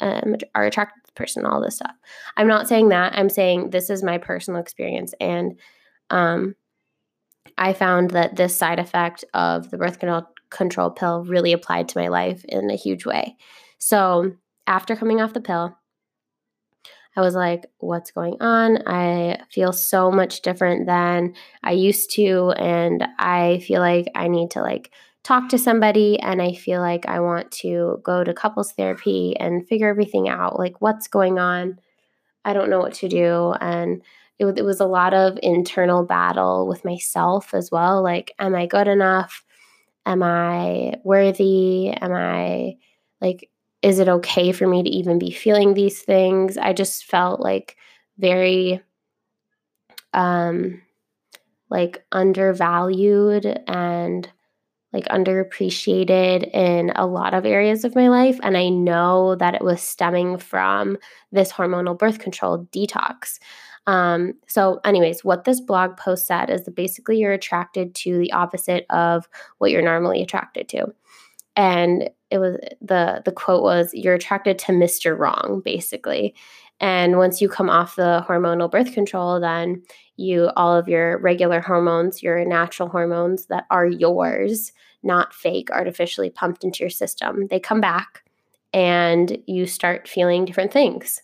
um, 0.00 0.34
are 0.56 0.64
attracted 0.64 0.96
to 0.96 1.06
this 1.06 1.14
person, 1.14 1.46
all 1.46 1.60
this 1.60 1.76
stuff. 1.76 1.94
I'm 2.36 2.48
not 2.48 2.66
saying 2.66 2.88
that. 2.88 3.16
I'm 3.16 3.28
saying 3.28 3.70
this 3.70 3.90
is 3.90 4.02
my 4.02 4.18
personal 4.18 4.60
experience. 4.60 5.14
And 5.20 5.56
um, 6.10 6.56
I 7.58 7.72
found 7.72 8.10
that 8.10 8.36
this 8.36 8.56
side 8.56 8.78
effect 8.78 9.24
of 9.34 9.70
the 9.70 9.78
birth 9.78 9.98
control 10.50 10.90
pill 10.90 11.24
really 11.24 11.52
applied 11.52 11.88
to 11.88 11.98
my 11.98 12.08
life 12.08 12.44
in 12.48 12.70
a 12.70 12.76
huge 12.76 13.06
way. 13.06 13.36
So, 13.78 14.32
after 14.66 14.94
coming 14.94 15.20
off 15.20 15.32
the 15.32 15.40
pill, 15.40 15.76
I 17.16 17.22
was 17.22 17.34
like, 17.34 17.66
what's 17.78 18.12
going 18.12 18.36
on? 18.40 18.86
I 18.86 19.40
feel 19.50 19.72
so 19.72 20.10
much 20.12 20.42
different 20.42 20.86
than 20.86 21.34
I 21.62 21.72
used 21.72 22.10
to 22.12 22.52
and 22.56 23.06
I 23.18 23.58
feel 23.66 23.80
like 23.80 24.06
I 24.14 24.28
need 24.28 24.52
to 24.52 24.62
like 24.62 24.92
talk 25.24 25.48
to 25.48 25.58
somebody 25.58 26.18
and 26.20 26.40
I 26.40 26.52
feel 26.52 26.80
like 26.80 27.06
I 27.06 27.20
want 27.20 27.50
to 27.52 28.00
go 28.04 28.22
to 28.22 28.32
couples 28.32 28.72
therapy 28.72 29.36
and 29.38 29.66
figure 29.66 29.88
everything 29.88 30.28
out, 30.28 30.58
like 30.58 30.80
what's 30.80 31.08
going 31.08 31.38
on. 31.38 31.80
I 32.44 32.52
don't 32.52 32.70
know 32.70 32.78
what 32.78 32.94
to 32.94 33.08
do 33.08 33.54
and 33.60 34.02
it, 34.40 34.58
it 34.58 34.64
was 34.64 34.80
a 34.80 34.86
lot 34.86 35.14
of 35.14 35.38
internal 35.42 36.04
battle 36.04 36.66
with 36.66 36.84
myself 36.84 37.54
as 37.54 37.70
well. 37.70 38.02
Like, 38.02 38.32
am 38.38 38.54
I 38.56 38.66
good 38.66 38.88
enough? 38.88 39.44
Am 40.06 40.22
I 40.22 40.94
worthy? 41.04 41.90
Am 41.90 42.12
I 42.12 42.76
like, 43.20 43.50
is 43.82 43.98
it 43.98 44.08
okay 44.08 44.52
for 44.52 44.66
me 44.66 44.82
to 44.82 44.90
even 44.90 45.18
be 45.18 45.30
feeling 45.30 45.74
these 45.74 46.00
things? 46.02 46.58
I 46.58 46.72
just 46.72 47.04
felt 47.04 47.40
like 47.40 47.76
very 48.18 48.82
um 50.14 50.82
like 51.70 52.04
undervalued 52.12 53.46
and 53.66 54.28
like 54.92 55.06
underappreciated 55.06 56.50
in 56.54 56.92
a 56.96 57.06
lot 57.06 57.34
of 57.34 57.46
areas 57.46 57.84
of 57.84 57.94
my 57.94 58.08
life 58.08 58.38
and 58.42 58.56
I 58.56 58.70
know 58.70 59.36
that 59.36 59.54
it 59.54 59.62
was 59.64 59.82
stemming 59.82 60.38
from 60.38 60.98
this 61.32 61.52
hormonal 61.52 61.98
birth 61.98 62.18
control 62.18 62.66
detox. 62.72 63.38
Um, 63.86 64.34
so, 64.46 64.80
anyways, 64.84 65.24
what 65.24 65.44
this 65.44 65.60
blog 65.60 65.96
post 65.96 66.26
said 66.26 66.50
is 66.50 66.64
that 66.64 66.76
basically 66.76 67.18
you're 67.18 67.32
attracted 67.32 67.94
to 67.96 68.18
the 68.18 68.32
opposite 68.32 68.86
of 68.90 69.28
what 69.58 69.70
you're 69.70 69.82
normally 69.82 70.22
attracted 70.22 70.68
to 70.70 70.94
and 71.56 72.08
it 72.30 72.38
was 72.38 72.56
the 72.80 73.22
the 73.24 73.32
quote 73.32 73.62
was 73.62 73.90
you're 73.92 74.14
attracted 74.14 74.58
to 74.58 74.72
Mr. 74.72 75.18
Wrong 75.18 75.60
basically. 75.64 76.34
And 76.82 77.18
once 77.18 77.42
you 77.42 77.48
come 77.50 77.68
off 77.68 77.96
the 77.96 78.24
hormonal 78.26 78.70
birth 78.70 78.94
control, 78.94 79.38
then 79.38 79.82
you 80.16 80.50
all 80.56 80.74
of 80.74 80.88
your 80.88 81.18
regular 81.18 81.60
hormones, 81.60 82.22
your 82.22 82.42
natural 82.46 82.88
hormones 82.88 83.46
that 83.46 83.66
are 83.70 83.86
yours, 83.86 84.72
not 85.02 85.34
fake, 85.34 85.70
artificially 85.70 86.30
pumped 86.30 86.64
into 86.64 86.82
your 86.82 86.90
system, 86.90 87.46
they 87.48 87.60
come 87.60 87.82
back 87.82 88.24
and 88.72 89.36
you 89.46 89.66
start 89.66 90.08
feeling 90.08 90.46
different 90.46 90.72
things, 90.72 91.20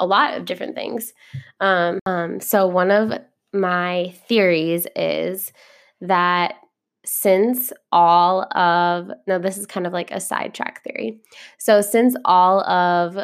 a 0.00 0.06
lot 0.06 0.36
of 0.36 0.44
different 0.44 0.74
things. 0.74 1.12
Um, 1.60 1.98
um, 2.06 2.40
so, 2.40 2.66
one 2.66 2.90
of 2.90 3.12
my 3.52 4.14
theories 4.28 4.86
is 4.94 5.52
that 6.00 6.54
since 7.04 7.72
all 7.92 8.42
of 8.56 9.10
now 9.26 9.38
this 9.38 9.56
is 9.56 9.66
kind 9.66 9.86
of 9.86 9.92
like 9.92 10.10
a 10.10 10.20
sidetrack 10.20 10.82
theory. 10.84 11.20
So 11.58 11.80
since 11.80 12.14
all 12.24 12.60
of 12.68 13.18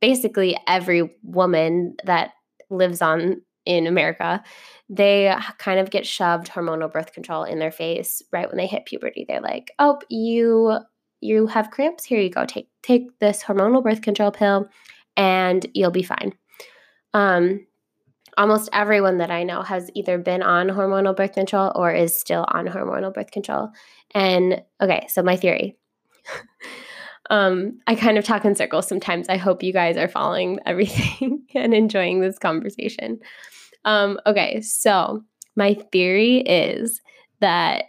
basically 0.00 0.56
every 0.68 1.10
woman 1.22 1.96
that 2.04 2.32
lives 2.70 3.00
on 3.00 3.42
in 3.64 3.86
America, 3.86 4.42
they 4.88 5.34
kind 5.58 5.80
of 5.80 5.90
get 5.90 6.06
shoved 6.06 6.48
hormonal 6.48 6.92
birth 6.92 7.12
control 7.12 7.42
in 7.44 7.58
their 7.58 7.72
face 7.72 8.22
right 8.32 8.48
when 8.48 8.58
they 8.58 8.66
hit 8.66 8.86
puberty. 8.86 9.24
They're 9.26 9.40
like, 9.40 9.72
"Oh, 9.78 9.98
you 10.08 10.78
you 11.20 11.46
have 11.48 11.70
cramps. 11.70 12.04
Here 12.04 12.20
you 12.20 12.30
go. 12.30 12.44
Take 12.44 12.68
take 12.82 13.18
this 13.18 13.42
hormonal 13.42 13.82
birth 13.82 14.02
control 14.02 14.30
pill 14.30 14.68
and 15.16 15.66
you'll 15.74 15.90
be 15.90 16.02
fine." 16.02 16.32
Um 17.14 17.66
almost 18.36 18.68
everyone 18.72 19.18
that 19.18 19.30
I 19.30 19.42
know 19.42 19.62
has 19.62 19.90
either 19.94 20.18
been 20.18 20.42
on 20.42 20.68
hormonal 20.68 21.16
birth 21.16 21.32
control 21.32 21.72
or 21.74 21.92
is 21.92 22.18
still 22.18 22.44
on 22.48 22.66
hormonal 22.66 23.12
birth 23.12 23.30
control. 23.30 23.70
And 24.14 24.62
okay, 24.80 25.06
so 25.08 25.22
my 25.22 25.36
theory. 25.36 25.78
um, 27.30 27.78
I 27.86 27.94
kind 27.94 28.18
of 28.18 28.24
talk 28.24 28.44
in 28.44 28.54
circles 28.54 28.86
sometimes. 28.86 29.28
I 29.28 29.36
hope 29.36 29.62
you 29.62 29.72
guys 29.72 29.96
are 29.96 30.08
following 30.08 30.58
everything 30.66 31.44
and 31.54 31.74
enjoying 31.74 32.20
this 32.20 32.38
conversation. 32.38 33.20
Um, 33.84 34.18
okay, 34.26 34.60
so 34.60 35.22
my 35.56 35.74
theory 35.92 36.38
is 36.38 37.00
that 37.40 37.84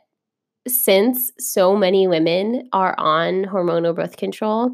since 0.67 1.31
so 1.39 1.75
many 1.75 2.07
women 2.07 2.69
are 2.74 2.96
on 2.98 3.46
hormonal 3.46 3.96
birth 3.96 4.17
control, 4.17 4.72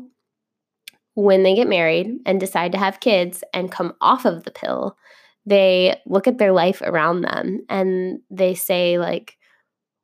when 1.15 1.43
they 1.43 1.55
get 1.55 1.67
married 1.67 2.07
and 2.25 2.39
decide 2.39 2.71
to 2.71 2.77
have 2.77 2.99
kids 2.99 3.43
and 3.53 3.71
come 3.71 3.93
off 4.01 4.25
of 4.25 4.43
the 4.43 4.51
pill, 4.51 4.97
they 5.45 5.95
look 6.05 6.27
at 6.27 6.37
their 6.37 6.51
life 6.51 6.81
around 6.81 7.21
them 7.21 7.65
and 7.69 8.19
they 8.29 8.55
say 8.55 8.97
like 8.97 9.37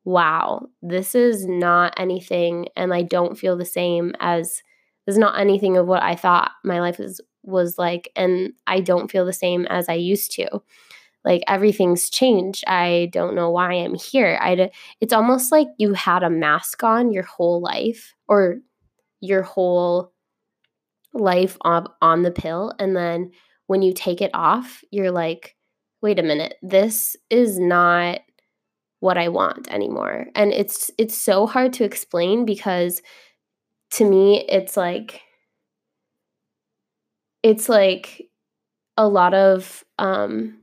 wow 0.06 0.66
this 0.82 1.14
is 1.14 1.46
not 1.46 1.94
anything 1.98 2.68
and 2.76 2.94
i 2.94 3.02
don't 3.02 3.38
feel 3.38 3.56
the 3.56 3.66
same 3.66 4.14
as 4.20 4.62
this 5.06 5.14
is 5.14 5.20
not 5.20 5.40
anything 5.40 5.78
of 5.78 5.88
what 5.88 6.02
i 6.04 6.16
thought 6.16 6.52
my 6.64 6.80
life 6.80 6.98
was 7.00 7.22
was 7.44 7.78
like 7.78 8.10
and 8.16 8.52
i 8.68 8.80
don't 8.80 9.12
feel 9.12 9.26
the 9.26 9.34
same 9.34 9.66
as 9.68 9.88
i 9.88 9.94
used 9.94 10.32
to. 10.32 10.48
Like 11.26 11.44
everything's 11.48 12.10
changed. 12.10 12.64
I 12.66 13.10
don't 13.12 13.36
know 13.36 13.52
why 13.52 13.74
i'm 13.74 13.96
here. 13.96 14.40
I 14.42 14.72
it's 15.02 15.14
almost 15.14 15.52
like 15.52 15.68
you 15.78 15.94
had 15.94 16.24
a 16.24 16.30
mask 16.30 16.84
on 16.84 17.12
your 17.12 17.24
whole 17.24 17.62
life 17.62 18.16
or 18.28 18.60
your 19.20 19.42
whole 19.44 20.14
life 21.20 21.58
on, 21.62 21.88
on 22.02 22.24
the 22.24 22.32
pill 22.32 22.74
and 22.80 22.96
then 22.96 23.32
when 23.70 23.84
you 23.84 23.94
take 23.94 24.20
it 24.20 24.32
off, 24.34 24.84
you're 24.90 25.12
like, 25.12 25.56
wait 26.02 26.18
a 26.18 26.24
minute, 26.24 26.56
this 26.64 27.16
is 27.30 27.60
not 27.60 28.22
what 29.00 29.16
I 29.16 29.28
want 29.28 29.72
anymore. 29.72 30.26
And 30.34 30.52
it's 30.52 30.90
it's 30.98 31.16
so 31.16 31.46
hard 31.46 31.74
to 31.74 31.84
explain 31.84 32.46
because 32.46 33.04
to 33.92 34.10
me 34.10 34.44
it's 34.50 34.76
like 34.76 35.22
it's 37.44 37.70
like 37.70 38.28
a 38.98 39.08
lot 39.08 39.36
of 39.36 39.84
um 40.00 40.58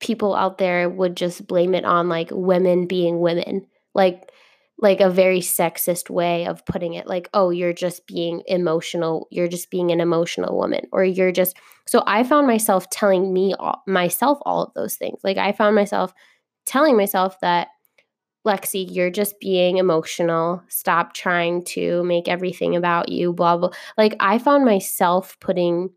people 0.00 0.34
out 0.34 0.56
there 0.56 0.88
would 0.88 1.18
just 1.18 1.46
blame 1.46 1.74
it 1.74 1.84
on 1.84 2.08
like 2.08 2.30
women 2.32 2.86
being 2.86 3.20
women. 3.20 3.66
Like 3.94 4.32
like 4.80 5.00
a 5.00 5.10
very 5.10 5.40
sexist 5.40 6.08
way 6.08 6.46
of 6.46 6.64
putting 6.64 6.94
it 6.94 7.06
like 7.06 7.28
oh 7.34 7.50
you're 7.50 7.72
just 7.72 8.06
being 8.06 8.42
emotional 8.46 9.26
you're 9.30 9.48
just 9.48 9.70
being 9.70 9.90
an 9.90 10.00
emotional 10.00 10.56
woman 10.56 10.86
or 10.92 11.04
you're 11.04 11.32
just 11.32 11.56
so 11.86 12.02
i 12.06 12.22
found 12.22 12.46
myself 12.46 12.88
telling 12.90 13.32
me 13.32 13.54
all, 13.58 13.82
myself 13.86 14.38
all 14.42 14.62
of 14.62 14.74
those 14.74 14.96
things. 14.96 15.20
Like 15.24 15.36
i 15.36 15.52
found 15.52 15.74
myself 15.74 16.14
telling 16.64 16.96
myself 16.96 17.40
that 17.40 17.68
lexi 18.46 18.86
you're 18.88 19.10
just 19.10 19.40
being 19.40 19.78
emotional. 19.78 20.62
Stop 20.68 21.12
trying 21.12 21.64
to 21.64 22.02
make 22.04 22.28
everything 22.28 22.76
about 22.76 23.08
you 23.08 23.32
blah 23.32 23.56
blah. 23.56 23.70
Like 23.96 24.14
i 24.20 24.38
found 24.38 24.64
myself 24.64 25.36
putting 25.40 25.90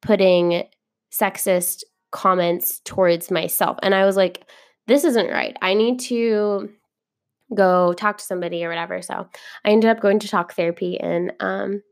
putting 0.00 0.64
sexist 1.12 1.84
comments 2.12 2.80
towards 2.84 3.30
myself 3.30 3.78
and 3.82 3.94
i 3.94 4.04
was 4.06 4.16
like 4.16 4.46
this 4.86 5.04
isn't 5.04 5.30
right. 5.30 5.56
I 5.60 5.74
need 5.74 5.98
to 6.00 6.70
go 7.54 7.92
talk 7.92 8.18
to 8.18 8.24
somebody 8.24 8.64
or 8.64 8.68
whatever. 8.68 9.02
So 9.02 9.28
I 9.64 9.70
ended 9.70 9.90
up 9.90 10.00
going 10.00 10.18
to 10.20 10.28
talk 10.28 10.54
therapy 10.54 10.98
and 10.98 11.32
um, 11.40 11.82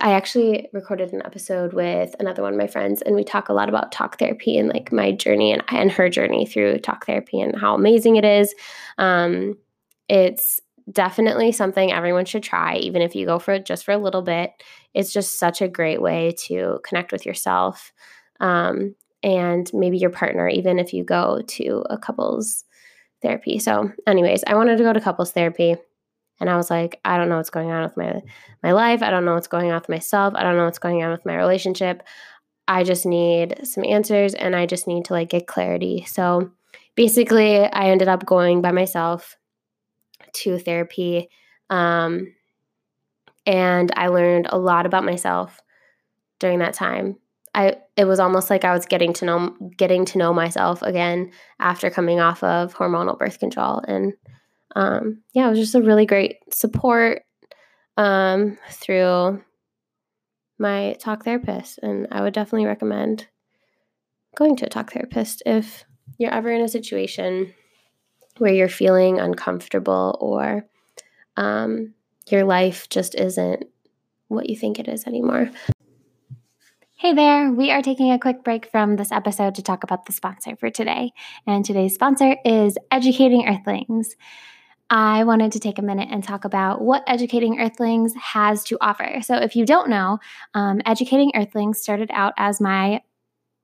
I 0.00 0.12
actually 0.12 0.68
recorded 0.72 1.12
an 1.12 1.22
episode 1.24 1.72
with 1.72 2.14
another 2.20 2.42
one 2.42 2.52
of 2.52 2.58
my 2.58 2.68
friends, 2.68 3.02
and 3.02 3.16
we 3.16 3.24
talk 3.24 3.48
a 3.48 3.52
lot 3.52 3.68
about 3.68 3.90
talk 3.90 4.18
therapy 4.18 4.56
and 4.56 4.68
like 4.68 4.92
my 4.92 5.12
journey 5.12 5.52
and, 5.52 5.62
and 5.68 5.90
her 5.90 6.08
journey 6.08 6.46
through 6.46 6.78
talk 6.78 7.04
therapy 7.04 7.40
and 7.40 7.58
how 7.58 7.74
amazing 7.74 8.16
it 8.16 8.24
is. 8.24 8.54
Um, 8.98 9.58
it's 10.08 10.60
definitely 10.90 11.52
something 11.52 11.92
everyone 11.92 12.24
should 12.24 12.42
try, 12.42 12.76
even 12.76 13.02
if 13.02 13.14
you 13.14 13.26
go 13.26 13.38
for 13.38 13.54
it 13.54 13.66
just 13.66 13.84
for 13.84 13.92
a 13.92 13.98
little 13.98 14.22
bit. 14.22 14.52
It's 14.94 15.12
just 15.12 15.38
such 15.38 15.60
a 15.60 15.68
great 15.68 16.00
way 16.00 16.34
to 16.46 16.78
connect 16.84 17.12
with 17.12 17.26
yourself 17.26 17.92
um, 18.40 18.94
and 19.22 19.70
maybe 19.74 19.98
your 19.98 20.10
partner, 20.10 20.48
even 20.48 20.78
if 20.78 20.92
you 20.92 21.04
go 21.04 21.42
to 21.46 21.84
a 21.90 21.98
couples 21.98 22.64
therapy. 23.22 23.58
So, 23.58 23.92
anyways, 24.06 24.44
I 24.46 24.54
wanted 24.54 24.78
to 24.78 24.84
go 24.84 24.92
to 24.92 25.00
couples 25.00 25.32
therapy. 25.32 25.76
And 26.40 26.50
I 26.50 26.56
was 26.56 26.70
like, 26.70 27.00
I 27.04 27.16
don't 27.16 27.28
know 27.28 27.36
what's 27.36 27.50
going 27.50 27.70
on 27.70 27.84
with 27.84 27.96
my 27.96 28.20
my 28.62 28.72
life. 28.72 29.02
I 29.02 29.10
don't 29.10 29.24
know 29.24 29.34
what's 29.34 29.46
going 29.46 29.70
on 29.70 29.76
with 29.76 29.88
myself. 29.88 30.34
I 30.36 30.42
don't 30.42 30.56
know 30.56 30.64
what's 30.64 30.78
going 30.78 31.02
on 31.02 31.12
with 31.12 31.24
my 31.24 31.36
relationship. 31.36 32.02
I 32.66 32.84
just 32.84 33.06
need 33.06 33.60
some 33.66 33.84
answers 33.84 34.34
and 34.34 34.56
I 34.56 34.66
just 34.66 34.86
need 34.86 35.04
to 35.06 35.12
like 35.12 35.30
get 35.30 35.46
clarity. 35.46 36.04
So 36.06 36.50
basically, 36.94 37.60
I 37.60 37.90
ended 37.90 38.08
up 38.08 38.26
going 38.26 38.60
by 38.60 38.72
myself 38.72 39.36
to 40.32 40.58
therapy. 40.58 41.28
Um, 41.70 42.34
and 43.46 43.90
I 43.96 44.08
learned 44.08 44.46
a 44.50 44.58
lot 44.58 44.86
about 44.86 45.04
myself 45.04 45.60
during 46.38 46.60
that 46.60 46.74
time. 46.74 47.16
I 47.54 47.76
it 47.96 48.04
was 48.04 48.18
almost 48.18 48.50
like 48.50 48.64
I 48.64 48.72
was 48.72 48.86
getting 48.86 49.12
to 49.14 49.24
know 49.24 49.56
getting 49.76 50.04
to 50.06 50.18
know 50.18 50.32
myself 50.32 50.82
again 50.82 51.32
after 51.60 51.90
coming 51.90 52.20
off 52.20 52.42
of 52.42 52.74
hormonal 52.74 53.18
birth 53.18 53.38
control, 53.38 53.80
and 53.86 54.14
um, 54.74 55.22
yeah, 55.34 55.46
it 55.46 55.50
was 55.50 55.58
just 55.58 55.74
a 55.74 55.82
really 55.82 56.06
great 56.06 56.36
support 56.50 57.22
um, 57.96 58.58
through 58.70 59.42
my 60.58 60.96
talk 60.98 61.24
therapist, 61.24 61.78
and 61.82 62.08
I 62.10 62.22
would 62.22 62.32
definitely 62.34 62.66
recommend 62.66 63.28
going 64.34 64.56
to 64.56 64.66
a 64.66 64.70
talk 64.70 64.92
therapist 64.92 65.42
if 65.44 65.84
you're 66.18 66.32
ever 66.32 66.50
in 66.50 66.62
a 66.62 66.68
situation 66.68 67.52
where 68.38 68.52
you're 68.52 68.68
feeling 68.68 69.18
uncomfortable 69.20 70.16
or 70.20 70.66
um, 71.36 71.94
your 72.28 72.44
life 72.44 72.88
just 72.88 73.14
isn't 73.14 73.64
what 74.28 74.48
you 74.48 74.56
think 74.56 74.78
it 74.78 74.88
is 74.88 75.06
anymore. 75.06 75.50
Hey 77.02 77.14
there, 77.14 77.50
we 77.50 77.72
are 77.72 77.82
taking 77.82 78.12
a 78.12 78.18
quick 78.20 78.44
break 78.44 78.70
from 78.70 78.94
this 78.94 79.10
episode 79.10 79.56
to 79.56 79.62
talk 79.62 79.82
about 79.82 80.06
the 80.06 80.12
sponsor 80.12 80.54
for 80.54 80.70
today. 80.70 81.10
And 81.48 81.64
today's 81.64 81.94
sponsor 81.94 82.36
is 82.44 82.78
Educating 82.92 83.44
Earthlings. 83.44 84.14
I 84.88 85.24
wanted 85.24 85.50
to 85.50 85.58
take 85.58 85.80
a 85.80 85.82
minute 85.82 86.10
and 86.12 86.22
talk 86.22 86.44
about 86.44 86.80
what 86.80 87.02
Educating 87.08 87.58
Earthlings 87.58 88.14
has 88.14 88.62
to 88.66 88.78
offer. 88.80 89.20
So, 89.20 89.34
if 89.34 89.56
you 89.56 89.66
don't 89.66 89.90
know, 89.90 90.20
um, 90.54 90.80
Educating 90.86 91.32
Earthlings 91.34 91.80
started 91.80 92.08
out 92.12 92.34
as 92.36 92.60
my 92.60 93.02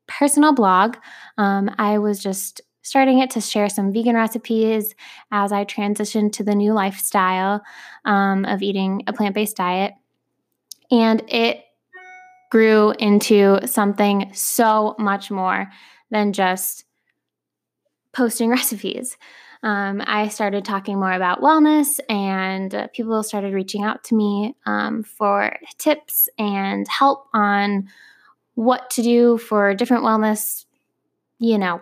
personal 0.09 0.53
blog. 0.53 0.97
Um, 1.37 1.71
I 1.79 1.99
was 1.99 2.21
just 2.21 2.61
starting 2.83 3.21
it 3.21 3.31
to 3.31 3.41
share 3.41 3.69
some 3.69 3.93
vegan 3.93 4.17
recipes 4.17 4.97
as 5.31 5.53
I 5.53 5.65
transitioned 5.65 6.33
to 6.33 6.43
the 6.43 6.57
new 6.57 6.73
lifestyle 6.73 7.63
um, 8.05 8.45
of 8.47 8.63
eating 8.63 9.05
a 9.07 9.13
plant 9.13 9.37
based 9.37 9.59
diet. 9.59 9.93
And 10.91 11.23
it 11.29 11.63
grew 12.51 12.93
into 12.99 13.59
something 13.67 14.31
so 14.33 14.95
much 14.99 15.31
more 15.31 15.69
than 16.11 16.33
just 16.33 16.85
posting 18.13 18.51
recipes. 18.59 19.17
Um, 19.63 20.01
I 20.07 20.29
started 20.29 20.65
talking 20.65 21.01
more 21.01 21.13
about 21.13 21.41
wellness, 21.41 21.99
and 22.09 22.73
uh, 22.73 22.87
people 22.89 23.23
started 23.25 23.53
reaching 23.55 23.83
out 23.83 24.05
to 24.05 24.15
me 24.15 24.55
um, 24.67 25.03
for 25.03 25.57
tips 25.79 26.29
and 26.39 26.87
help 26.87 27.27
on 27.35 27.89
what 28.55 28.91
to 28.91 29.03
do 29.03 29.37
for 29.37 29.75
different 29.75 30.05
wellness, 30.05 30.65
you 31.39 31.59
know, 31.59 31.81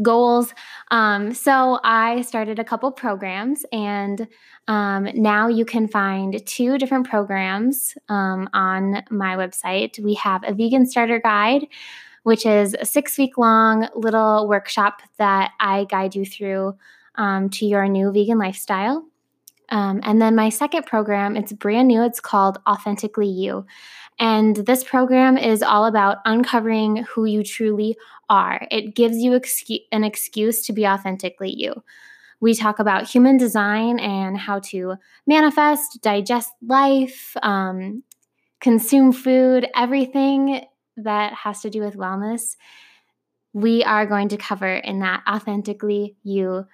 goals. 0.00 0.54
Um, 0.90 1.34
so 1.34 1.78
I 1.84 2.22
started 2.22 2.58
a 2.58 2.64
couple 2.64 2.90
programs, 2.92 3.66
and 3.72 4.26
um, 4.68 5.08
now 5.14 5.48
you 5.48 5.64
can 5.64 5.88
find 5.88 6.44
two 6.46 6.78
different 6.78 7.08
programs 7.08 7.94
um, 8.08 8.48
on 8.54 9.02
my 9.10 9.36
website. 9.36 9.98
We 10.02 10.14
have 10.14 10.44
a 10.46 10.54
vegan 10.54 10.86
starter 10.86 11.20
guide, 11.20 11.66
which 12.22 12.46
is 12.46 12.74
a 12.80 12.86
six 12.86 13.18
week 13.18 13.36
long 13.36 13.88
little 13.94 14.48
workshop 14.48 15.02
that 15.18 15.52
I 15.60 15.84
guide 15.84 16.14
you 16.14 16.24
through 16.24 16.76
um, 17.16 17.50
to 17.50 17.66
your 17.66 17.86
new 17.88 18.12
vegan 18.12 18.38
lifestyle. 18.38 19.04
Um, 19.72 20.00
and 20.04 20.20
then 20.20 20.36
my 20.36 20.50
second 20.50 20.84
program, 20.84 21.34
it's 21.34 21.52
brand 21.54 21.88
new. 21.88 22.02
It's 22.02 22.20
called 22.20 22.58
Authentically 22.68 23.26
You. 23.26 23.64
And 24.18 24.54
this 24.54 24.84
program 24.84 25.38
is 25.38 25.62
all 25.62 25.86
about 25.86 26.18
uncovering 26.26 27.04
who 27.04 27.24
you 27.24 27.42
truly 27.42 27.96
are. 28.28 28.68
It 28.70 28.94
gives 28.94 29.16
you 29.16 29.30
excu- 29.32 29.86
an 29.90 30.04
excuse 30.04 30.66
to 30.66 30.74
be 30.74 30.86
authentically 30.86 31.54
you. 31.56 31.82
We 32.38 32.54
talk 32.54 32.80
about 32.80 33.08
human 33.08 33.38
design 33.38 33.98
and 33.98 34.36
how 34.36 34.58
to 34.58 34.96
manifest, 35.26 36.02
digest 36.02 36.50
life, 36.60 37.34
um, 37.42 38.02
consume 38.60 39.10
food, 39.10 39.66
everything 39.74 40.66
that 40.98 41.32
has 41.32 41.62
to 41.62 41.70
do 41.70 41.80
with 41.80 41.96
wellness. 41.96 42.56
We 43.54 43.84
are 43.84 44.04
going 44.04 44.28
to 44.28 44.36
cover 44.36 44.74
in 44.74 44.98
that 44.98 45.22
Authentically 45.26 46.16
You 46.22 46.66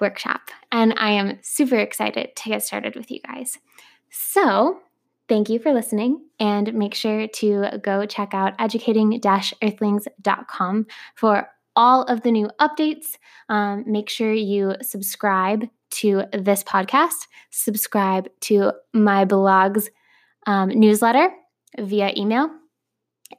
workshop. 0.00 0.50
And 0.72 0.94
I 0.96 1.10
am 1.12 1.38
super 1.42 1.76
excited 1.76 2.36
to 2.36 2.48
get 2.48 2.62
started 2.62 2.96
with 2.96 3.10
you 3.10 3.20
guys. 3.20 3.58
So, 4.10 4.80
thank 5.28 5.48
you 5.48 5.58
for 5.58 5.72
listening 5.72 6.24
and 6.38 6.72
make 6.74 6.94
sure 6.94 7.26
to 7.26 7.78
go 7.82 8.06
check 8.06 8.34
out 8.34 8.54
educating 8.58 9.20
earthlings.com 9.62 10.86
for 11.14 11.48
all 11.76 12.02
of 12.04 12.22
the 12.22 12.30
new 12.30 12.48
updates. 12.60 13.16
Um, 13.48 13.84
make 13.86 14.08
sure 14.08 14.32
you 14.32 14.74
subscribe 14.82 15.68
to 15.90 16.24
this 16.32 16.62
podcast, 16.64 17.26
subscribe 17.50 18.28
to 18.40 18.72
my 18.92 19.24
blog's 19.24 19.90
um, 20.46 20.68
newsletter 20.68 21.30
via 21.78 22.12
email, 22.16 22.50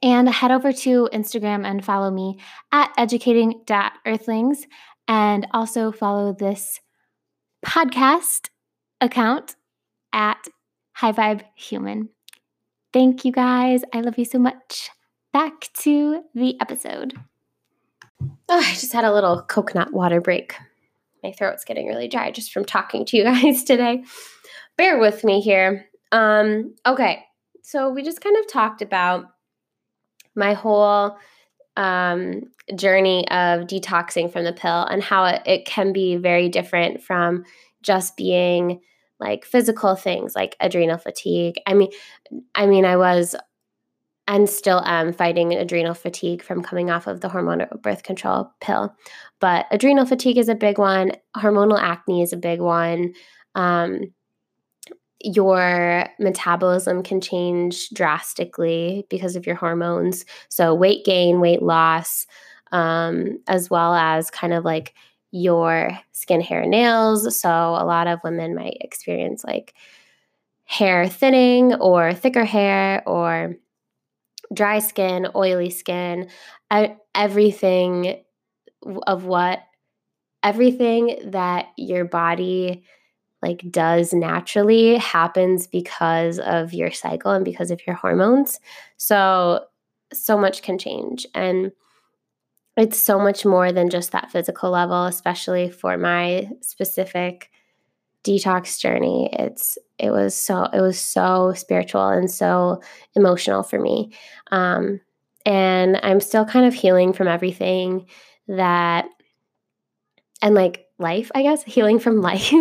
and 0.02 0.28
head 0.28 0.50
over 0.50 0.72
to 0.72 1.08
Instagram 1.12 1.66
and 1.66 1.84
follow 1.84 2.10
me 2.10 2.38
at 2.72 2.92
educating.earthlings 2.96 4.66
and 5.08 5.46
also 5.52 5.92
follow 5.92 6.32
this 6.32 6.80
podcast 7.64 8.48
account 9.00 9.56
at 10.12 10.48
High 10.92 11.12
Vibe 11.12 11.42
Human. 11.56 12.08
Thank 12.92 13.24
you 13.24 13.32
guys. 13.32 13.82
I 13.92 14.00
love 14.00 14.18
you 14.18 14.24
so 14.24 14.38
much. 14.38 14.90
Back 15.32 15.68
to 15.80 16.22
the 16.34 16.58
episode. 16.60 17.14
Oh, 18.48 18.58
I 18.58 18.72
just 18.72 18.92
had 18.92 19.04
a 19.04 19.12
little 19.12 19.42
coconut 19.42 19.92
water 19.92 20.20
break. 20.20 20.54
My 21.22 21.32
throat's 21.32 21.64
getting 21.64 21.86
really 21.86 22.08
dry 22.08 22.30
just 22.30 22.52
from 22.52 22.64
talking 22.64 23.04
to 23.06 23.16
you 23.16 23.24
guys 23.24 23.64
today. 23.64 24.04
Bear 24.76 24.98
with 24.98 25.24
me 25.24 25.40
here. 25.40 25.86
Um, 26.12 26.74
okay, 26.86 27.24
so 27.62 27.90
we 27.90 28.02
just 28.02 28.20
kind 28.20 28.36
of 28.36 28.46
talked 28.48 28.80
about 28.80 29.26
my 30.34 30.54
whole 30.54 31.16
um, 31.76 32.42
journey 32.74 33.28
of 33.28 33.66
detoxing 33.66 34.32
from 34.32 34.44
the 34.44 34.52
pill 34.52 34.84
and 34.84 35.02
how 35.02 35.24
it, 35.24 35.42
it 35.46 35.66
can 35.66 35.92
be 35.92 36.16
very 36.16 36.48
different 36.48 37.02
from 37.02 37.44
just 37.82 38.16
being 38.16 38.80
like 39.20 39.44
physical 39.44 39.94
things 39.94 40.34
like 40.34 40.56
adrenal 40.60 40.98
fatigue. 40.98 41.56
I 41.66 41.74
mean, 41.74 41.90
I 42.54 42.66
mean, 42.66 42.84
I 42.84 42.96
was 42.96 43.34
and 44.28 44.48
still 44.48 44.82
am 44.84 45.12
fighting 45.12 45.54
adrenal 45.54 45.94
fatigue 45.94 46.42
from 46.42 46.62
coming 46.62 46.90
off 46.90 47.06
of 47.06 47.20
the 47.20 47.28
hormonal 47.28 47.80
birth 47.80 48.02
control 48.02 48.50
pill. 48.60 48.94
But 49.40 49.66
adrenal 49.70 50.06
fatigue 50.06 50.38
is 50.38 50.48
a 50.48 50.54
big 50.54 50.78
one. 50.78 51.12
Hormonal 51.36 51.80
acne 51.80 52.22
is 52.22 52.32
a 52.32 52.36
big 52.36 52.60
one. 52.60 53.14
Um, 53.54 54.12
your 55.20 56.08
metabolism 56.18 57.02
can 57.02 57.20
change 57.20 57.90
drastically 57.90 59.06
because 59.08 59.36
of 59.36 59.46
your 59.46 59.56
hormones. 59.56 60.24
So, 60.48 60.74
weight 60.74 61.04
gain, 61.04 61.40
weight 61.40 61.62
loss, 61.62 62.26
um, 62.72 63.38
as 63.46 63.70
well 63.70 63.94
as 63.94 64.30
kind 64.30 64.52
of 64.52 64.64
like 64.64 64.94
your 65.30 65.98
skin, 66.12 66.40
hair, 66.40 66.66
nails. 66.66 67.38
So, 67.38 67.48
a 67.48 67.84
lot 67.84 68.06
of 68.06 68.20
women 68.24 68.54
might 68.54 68.78
experience 68.80 69.44
like 69.44 69.74
hair 70.64 71.08
thinning 71.08 71.74
or 71.74 72.12
thicker 72.12 72.44
hair 72.44 73.02
or 73.06 73.56
dry 74.52 74.80
skin, 74.80 75.28
oily 75.34 75.70
skin, 75.70 76.28
everything 77.14 78.22
of 79.06 79.24
what 79.24 79.60
everything 80.42 81.18
that 81.32 81.66
your 81.76 82.04
body 82.04 82.84
like 83.42 83.70
does 83.70 84.12
naturally 84.12 84.96
happens 84.96 85.66
because 85.66 86.38
of 86.38 86.72
your 86.72 86.90
cycle 86.90 87.32
and 87.32 87.44
because 87.44 87.70
of 87.70 87.80
your 87.86 87.96
hormones. 87.96 88.60
So 88.96 89.64
so 90.12 90.38
much 90.38 90.62
can 90.62 90.78
change 90.78 91.26
and 91.34 91.72
it's 92.76 92.98
so 92.98 93.18
much 93.18 93.44
more 93.44 93.72
than 93.72 93.88
just 93.88 94.12
that 94.12 94.30
physical 94.30 94.70
level, 94.70 95.06
especially 95.06 95.70
for 95.70 95.96
my 95.96 96.50
specific 96.60 97.50
detox 98.22 98.78
journey. 98.78 99.30
It's 99.32 99.78
it 99.98 100.10
was 100.10 100.34
so 100.34 100.64
it 100.64 100.80
was 100.80 100.98
so 100.98 101.54
spiritual 101.54 102.08
and 102.08 102.30
so 102.30 102.82
emotional 103.14 103.62
for 103.62 103.80
me. 103.80 104.12
Um, 104.50 105.00
and 105.46 105.98
I'm 106.02 106.20
still 106.20 106.44
kind 106.44 106.66
of 106.66 106.74
healing 106.74 107.12
from 107.12 107.28
everything 107.28 108.06
that 108.48 109.06
and 110.42 110.54
like 110.54 110.85
life, 110.98 111.30
I 111.34 111.42
guess, 111.42 111.62
healing 111.62 111.98
from 111.98 112.20
life, 112.20 112.52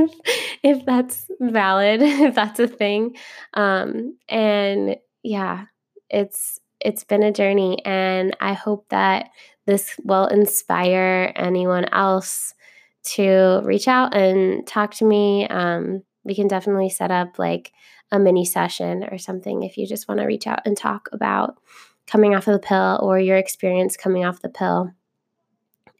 if 0.64 0.86
that's 0.86 1.30
valid, 1.40 2.02
if 2.04 2.36
that's 2.36 2.60
a 2.60 2.68
thing. 2.68 3.16
Um, 3.54 4.18
and 4.30 4.98
yeah, 5.24 5.66
it's 6.10 6.60
it's 6.82 7.04
been 7.04 7.24
a 7.24 7.32
journey 7.32 7.84
and 7.86 8.36
I 8.40 8.54
hope 8.54 8.90
that 8.90 9.30
this 9.66 9.96
will 10.04 10.28
inspire 10.28 11.34
anyone 11.36 11.86
else 11.86 12.54
to 13.04 13.62
reach 13.64 13.88
out 13.88 14.16
and 14.16 14.68
talk 14.68 14.94
to 14.96 15.06
me. 15.06 15.48
Um, 15.48 16.04
we 16.24 16.36
can 16.36 16.48
definitely 16.48 16.90
set 16.90 17.12
up 17.12 17.40
like 17.40 17.72
a 18.12 18.20
mini 18.20 18.46
session 18.46 19.04
or 19.12 19.18
something 19.18 19.64
if 19.64 19.78
you 19.78 19.88
just 19.88 20.08
want 20.08 20.20
to 20.20 20.28
reach 20.28 20.48
out 20.48 20.60
and 20.66 20.78
talk 20.78 21.10
about 21.12 21.58
coming 22.08 22.36
off 22.36 22.48
of 22.48 22.54
the 22.54 22.60
pill 22.60 23.00
or 23.02 23.20
your 23.20 23.38
experience 23.38 23.98
coming 23.98 24.26
off 24.26 24.42
the 24.42 24.50
pill. 24.50 24.92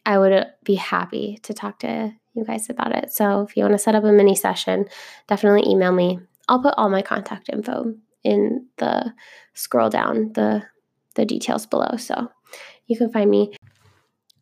I 0.04 0.18
would 0.18 0.46
be 0.62 0.76
happy 0.76 1.38
to 1.42 1.52
talk 1.52 1.80
to 1.80 2.12
you 2.36 2.44
guys 2.44 2.68
about 2.70 2.94
it. 2.94 3.12
So 3.12 3.42
if 3.42 3.56
you 3.56 3.62
want 3.62 3.74
to 3.74 3.78
set 3.78 3.94
up 3.94 4.04
a 4.04 4.12
mini 4.12 4.34
session, 4.34 4.86
definitely 5.26 5.70
email 5.70 5.92
me. 5.92 6.20
I'll 6.48 6.62
put 6.62 6.74
all 6.76 6.88
my 6.88 7.02
contact 7.02 7.48
info 7.52 7.94
in 8.22 8.66
the 8.78 9.12
scroll 9.54 9.90
down 9.90 10.32
the 10.34 10.62
the 11.14 11.24
details 11.24 11.66
below 11.66 11.96
so 11.96 12.30
you 12.86 12.96
can 12.96 13.10
find 13.10 13.30
me. 13.30 13.54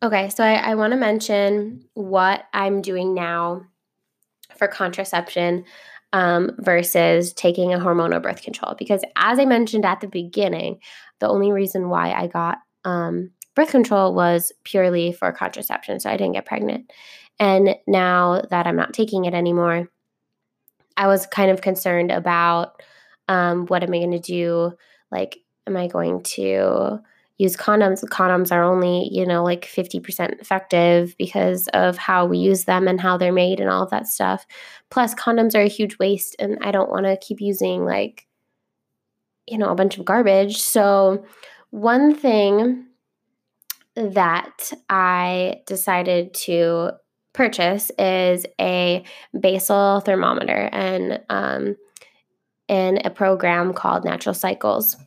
Okay, 0.03 0.29
so 0.29 0.43
I, 0.43 0.55
I 0.55 0.75
want 0.75 0.91
to 0.91 0.97
mention 0.97 1.85
what 1.93 2.43
I'm 2.53 2.81
doing 2.81 3.13
now 3.13 3.63
for 4.57 4.67
contraception 4.67 5.63
um, 6.13 6.51
versus 6.59 7.33
taking 7.33 7.73
a 7.73 7.79
hormonal 7.79 8.21
birth 8.21 8.41
control 8.41 8.75
because 8.77 9.03
as 9.15 9.39
I 9.39 9.45
mentioned 9.45 9.85
at 9.85 10.01
the 10.01 10.07
beginning, 10.07 10.79
the 11.19 11.27
only 11.27 11.51
reason 11.51 11.89
why 11.89 12.11
I 12.11 12.27
got 12.27 12.59
um, 12.83 13.31
birth 13.55 13.69
control 13.69 14.13
was 14.13 14.51
purely 14.63 15.11
for 15.11 15.31
contraception, 15.31 15.99
so 15.99 16.09
I 16.09 16.17
didn't 16.17 16.33
get 16.33 16.45
pregnant. 16.45 16.91
And 17.39 17.75
now 17.87 18.41
that 18.49 18.67
I'm 18.67 18.75
not 18.75 18.93
taking 18.93 19.25
it 19.25 19.33
anymore, 19.33 19.89
I 20.97 21.07
was 21.07 21.25
kind 21.25 21.51
of 21.51 21.61
concerned 21.61 22.11
about 22.11 22.81
um, 23.27 23.65
what 23.67 23.83
am 23.83 23.93
I 23.93 23.99
going 23.99 24.11
to 24.11 24.19
do? 24.19 24.73
Like, 25.11 25.39
am 25.67 25.75
I 25.75 25.87
going 25.87 26.21
to 26.23 26.99
use 27.37 27.57
condoms? 27.57 28.03
Condoms 28.05 28.51
are 28.51 28.63
only, 28.63 29.09
you 29.11 29.25
know, 29.25 29.43
like 29.43 29.65
50% 29.65 30.39
effective 30.39 31.15
because 31.17 31.67
of 31.69 31.97
how 31.97 32.25
we 32.25 32.37
use 32.37 32.65
them 32.65 32.87
and 32.87 33.01
how 33.01 33.17
they're 33.17 33.33
made 33.33 33.59
and 33.59 33.69
all 33.69 33.83
of 33.83 33.89
that 33.89 34.07
stuff. 34.07 34.45
Plus, 34.89 35.13
condoms 35.15 35.55
are 35.55 35.63
a 35.63 35.67
huge 35.67 35.97
waste, 35.99 36.35
and 36.39 36.57
I 36.61 36.71
don't 36.71 36.89
want 36.89 37.05
to 37.05 37.17
keep 37.17 37.41
using 37.41 37.83
like, 37.83 38.27
you 39.47 39.57
know, 39.57 39.69
a 39.69 39.75
bunch 39.75 39.97
of 39.97 40.05
garbage. 40.05 40.57
So, 40.57 41.25
one 41.71 42.15
thing 42.15 42.85
that 43.95 44.71
I 44.89 45.61
decided 45.65 46.33
to 46.33 46.91
purchase 47.35 47.91
is 47.99 48.45
a 48.59 49.03
basal 49.39 49.99
thermometer. 49.99 50.69
And 50.71 51.21
um, 51.29 51.75
in 52.67 52.99
a 53.05 53.09
program 53.09 53.73
called 53.73 54.05
Natural 54.05 54.33
Cycles. 54.33 54.97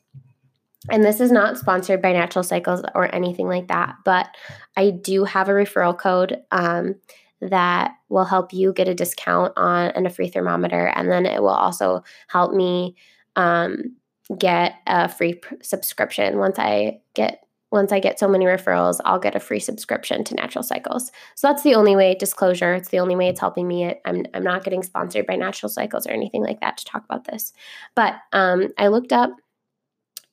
And 0.91 1.05
this 1.05 1.21
is 1.21 1.33
not 1.33 1.59
sponsored 1.59 2.01
by 2.01 2.13
Natural 2.13 2.43
Cycles 2.43 2.83
or 2.95 3.13
anything 3.15 3.49
like 3.49 3.69
that, 3.69 3.97
but 4.05 4.29
I 4.77 4.91
do 4.91 5.25
have 5.25 5.49
a 5.49 5.53
referral 5.53 5.99
code 5.99 6.41
um, 6.51 6.95
that 7.41 7.93
will 8.09 8.25
help 8.25 8.53
you 8.53 8.73
get 8.73 8.89
a 8.89 8.95
discount 8.95 9.53
on 9.57 9.91
and 9.91 10.07
a 10.07 10.11
free 10.11 10.29
thermometer. 10.29 10.87
And 10.87 11.11
then 11.11 11.27
it 11.27 11.43
will 11.43 11.49
also 11.49 12.05
help 12.29 12.53
me 12.55 12.97
um, 13.37 13.97
get 14.39 14.77
a 14.87 15.09
free 15.09 15.35
pr- 15.35 15.55
subscription 15.63 16.39
once 16.39 16.59
I 16.59 17.01
get 17.15 17.45
once 17.71 17.93
I 17.93 18.01
get 18.01 18.19
so 18.19 18.29
many 18.29 18.47
referrals, 18.47 19.01
I'll 19.05 19.19
get 19.19 19.35
a 19.35 19.41
free 19.41 19.61
subscription 19.61 20.25
to 20.25 20.35
Natural 20.35 20.63
Cycles. 20.63 21.13
So 21.35 21.49
that's 21.49 21.63
the 21.63 21.75
only 21.75 21.97
way, 21.97 22.15
disclosure, 22.15 22.75
it's 22.75 22.89
the 22.89 23.01
only 23.01 23.15
way 23.15 23.29
it's 23.29 23.41
helping 23.41 23.69
me. 23.69 23.85
It, 23.85 24.01
I'm, 24.05 24.25
I'm 24.35 24.45
not 24.45 24.65
getting 24.65 24.83
sponsored 24.83 25.27
by 25.27 25.37
Natural 25.37 25.69
Cycles 25.69 26.07
or 26.07 26.11
anything 26.11 26.43
like 26.43 26.61
that 26.61 26.79
to 26.79 26.85
talk 26.85 27.05
about 27.05 27.25
this. 27.25 27.53
But 27.95 28.15
um, 28.33 28.69
I 28.79 28.89
looked 28.89 29.13
up 29.13 29.31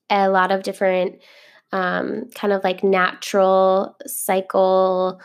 a 0.09 0.29
lot 0.29 0.51
of 0.51 0.63
different 0.63 1.21
um, 1.71 2.29
kind 2.35 2.53
of 2.53 2.63
like 2.63 2.83
natural 2.83 3.97
cycle 4.05 5.19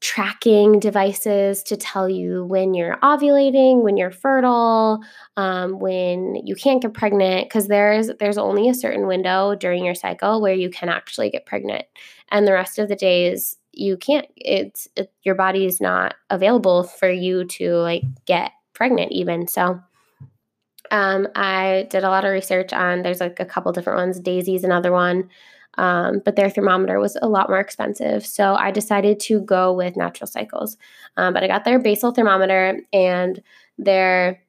tracking 0.00 0.78
devices 0.78 1.62
to 1.62 1.76
tell 1.76 2.08
you 2.08 2.44
when 2.44 2.74
you're 2.74 2.96
ovulating, 2.98 3.82
when 3.82 3.96
you're 3.96 4.10
fertile, 4.10 5.00
um, 5.36 5.78
when 5.78 6.36
you 6.44 6.54
can't 6.54 6.82
get 6.82 6.92
pregnant, 6.92 7.48
because 7.48 7.68
there's 7.68 8.10
there's 8.20 8.38
only 8.38 8.68
a 8.68 8.74
certain 8.74 9.06
window 9.06 9.54
during 9.54 9.84
your 9.84 9.94
cycle 9.94 10.40
where 10.40 10.54
you 10.54 10.70
can 10.70 10.88
actually 10.88 11.30
get 11.30 11.46
pregnant, 11.46 11.84
and 12.30 12.46
the 12.46 12.52
rest 12.52 12.78
of 12.78 12.88
the 12.88 12.96
days 12.96 13.56
you 13.72 13.96
can't. 13.96 14.26
It's 14.36 14.86
it, 14.96 15.12
your 15.22 15.34
body 15.34 15.64
is 15.66 15.80
not 15.80 16.14
available 16.30 16.84
for 16.84 17.10
you 17.10 17.44
to 17.44 17.76
like 17.76 18.02
get 18.26 18.52
pregnant 18.74 19.12
even. 19.12 19.48
So. 19.48 19.80
Um, 20.92 21.26
I 21.34 21.88
did 21.90 22.04
a 22.04 22.10
lot 22.10 22.24
of 22.24 22.30
research 22.30 22.72
on 22.72 23.02
there's 23.02 23.18
like 23.18 23.40
a 23.40 23.44
couple 23.44 23.72
different 23.72 23.98
ones. 23.98 24.20
Daysy's 24.20 24.62
another 24.62 24.92
one. 24.92 25.28
Um, 25.78 26.22
but 26.24 26.36
their 26.36 26.50
thermometer 26.50 26.98
was 26.98 27.16
a 27.20 27.28
lot 27.28 27.48
more 27.48 27.60
expensive. 27.60 28.24
So 28.24 28.54
I 28.54 28.70
decided 28.70 29.20
to 29.20 29.40
go 29.40 29.72
with 29.72 29.96
Natural 29.96 30.26
Cycles. 30.26 30.76
Um, 31.16 31.34
but 31.34 31.42
I 31.44 31.48
got 31.48 31.64
their 31.64 31.78
basal 31.78 32.12
thermometer 32.12 32.80
and 32.92 33.42
their 33.78 34.42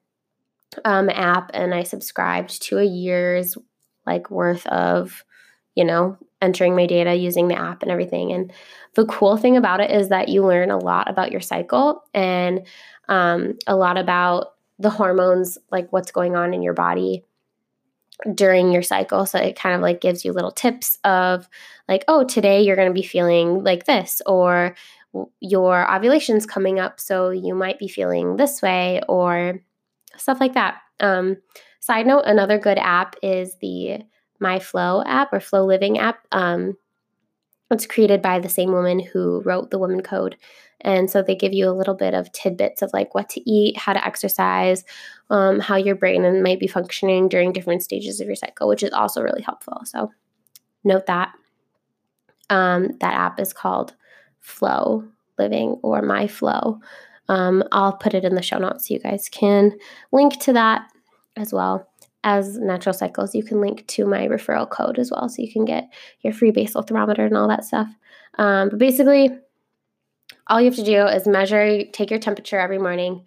um, 0.86 1.10
app, 1.10 1.52
and 1.54 1.74
I 1.74 1.84
subscribed 1.84 2.62
to 2.64 2.78
a 2.78 2.84
year's 2.84 3.58
like 4.06 4.30
worth 4.32 4.66
of, 4.68 5.26
you 5.76 5.84
know, 5.84 6.18
entering 6.42 6.76
my 6.76 6.86
data 6.86 7.16
using 7.16 7.48
the 7.48 7.60
app 7.60 7.82
and 7.82 7.92
everything. 7.92 8.32
And 8.32 8.52
the 8.94 9.06
cool 9.06 9.38
thing 9.38 9.58
about 9.58 9.80
it 9.80 9.92
is 9.92 10.10
that 10.10 10.30
you 10.30 10.46
learn 10.46 10.72
a 10.72 10.78
lot 10.78 11.10
about 11.10 11.32
your 11.32 11.42
cycle 11.42 12.04
and 12.14 12.66
um, 13.10 13.58
a 13.66 13.76
lot 13.76 13.98
about 13.98 14.54
the 14.80 14.90
hormones, 14.90 15.58
like 15.72 15.92
what's 15.92 16.12
going 16.12 16.36
on 16.36 16.54
in 16.54 16.62
your 16.62 16.74
body 16.74 17.24
during 18.34 18.72
your 18.72 18.82
cycle. 18.82 19.26
So 19.26 19.40
it 19.40 19.56
kind 19.56 19.76
of 19.76 19.82
like 19.82 20.02
gives 20.02 20.26
you 20.26 20.34
little 20.34 20.52
tips 20.52 20.98
of 21.04 21.48
like, 21.88 22.04
oh, 22.08 22.24
today 22.24 22.62
you're 22.62 22.76
going 22.76 22.88
to 22.88 22.94
be 22.94 23.06
feeling 23.08 23.64
like 23.64 23.86
this, 23.86 24.22
or 24.26 24.76
your 25.40 25.86
ovulation's 25.90 26.46
coming 26.46 26.80
up, 26.80 27.00
so 27.00 27.30
you 27.30 27.56
might 27.56 27.80
be 27.80 27.88
feeling 27.88 28.38
this 28.38 28.62
way, 28.62 29.02
or 29.08 29.62
stuff 30.16 30.40
like 30.40 30.54
that. 30.54 30.80
Um, 31.00 31.38
side 31.80 32.08
note, 32.08 32.24
another 32.26 32.58
good 32.60 32.78
app 32.78 33.16
is 33.24 33.56
the 33.62 34.00
My 34.40 34.60
Flow 34.60 35.04
app 35.06 35.32
or 35.32 35.40
Flo 35.40 35.66
Living 35.66 35.98
app. 35.98 36.20
Um, 36.32 36.76
it's 37.72 37.86
created 37.86 38.22
by 38.22 38.40
the 38.40 38.50
same 38.50 38.72
woman 38.72 39.00
who 39.00 39.42
wrote 39.42 39.72
the 39.72 39.80
Woman 39.80 40.02
Code. 40.02 40.38
And 40.82 41.10
so 41.10 41.22
they 41.22 41.36
give 41.36 41.54
you 41.54 41.70
a 41.70 41.74
little 41.74 41.96
bit 41.96 42.14
of 42.14 42.32
tidbits 42.32 42.82
of 42.82 42.92
like 42.94 43.16
what 43.16 43.30
to 43.30 43.50
eat, 43.50 43.78
how 43.78 43.94
to 43.94 44.06
exercise, 44.06 44.84
um, 45.30 45.60
how 45.60 45.76
your 45.76 45.96
brain 45.96 46.44
might 46.44 46.60
be 46.60 46.68
functioning 46.68 47.28
during 47.28 47.52
different 47.52 47.84
stages 47.84 48.22
of 48.22 48.28
your 48.28 48.36
cycle, 48.36 48.68
which 48.68 48.84
is 48.84 48.92
also 48.92 49.22
really 49.22 49.42
helpful. 49.42 49.82
So 49.86 50.12
note 50.84 51.08
that. 51.08 51.34
Um, 52.50 52.92
that 53.02 53.14
app 53.14 53.40
is 53.40 53.52
called 53.52 53.94
Flo 54.40 55.04
Living 55.38 55.80
or 55.84 56.02
My 56.02 56.28
Flow. 56.28 56.80
Um, 57.28 57.64
I'll 57.74 57.98
put 57.98 58.14
it 58.14 58.24
in 58.24 58.36
the 58.36 58.42
show 58.42 58.58
notes 58.58 58.88
so 58.88 58.94
you 58.94 59.02
guys 59.02 59.28
can 59.28 59.78
link 60.14 60.40
to 60.42 60.54
that 60.54 60.90
as 61.36 61.52
well 61.52 61.90
as 62.28 62.58
natural 62.58 62.92
cycles. 62.92 63.34
You 63.34 63.42
can 63.42 63.62
link 63.62 63.88
to 63.88 64.06
my 64.06 64.28
referral 64.28 64.70
code 64.70 65.00
as 65.00 65.12
well 65.12 65.30
so 65.30 65.42
you 65.42 65.52
can 65.52 65.64
get 65.64 65.90
your 66.20 66.34
free 66.34 66.52
basal 66.52 66.82
thermometer 66.82 67.26
and 67.26 67.38
all 67.38 67.48
that 67.48 67.64
stuff. 67.64 67.88
Um, 68.38 68.68
but 68.68 68.80
basically, 68.80 69.30
all 70.48 70.60
you 70.60 70.66
have 70.66 70.76
to 70.76 70.84
do 70.84 71.08
is 71.08 71.26
measure, 71.26 71.86
take 71.86 72.12
your 72.12 72.20
temperature 72.20 72.60
every 72.60 72.80
morning, 72.80 73.26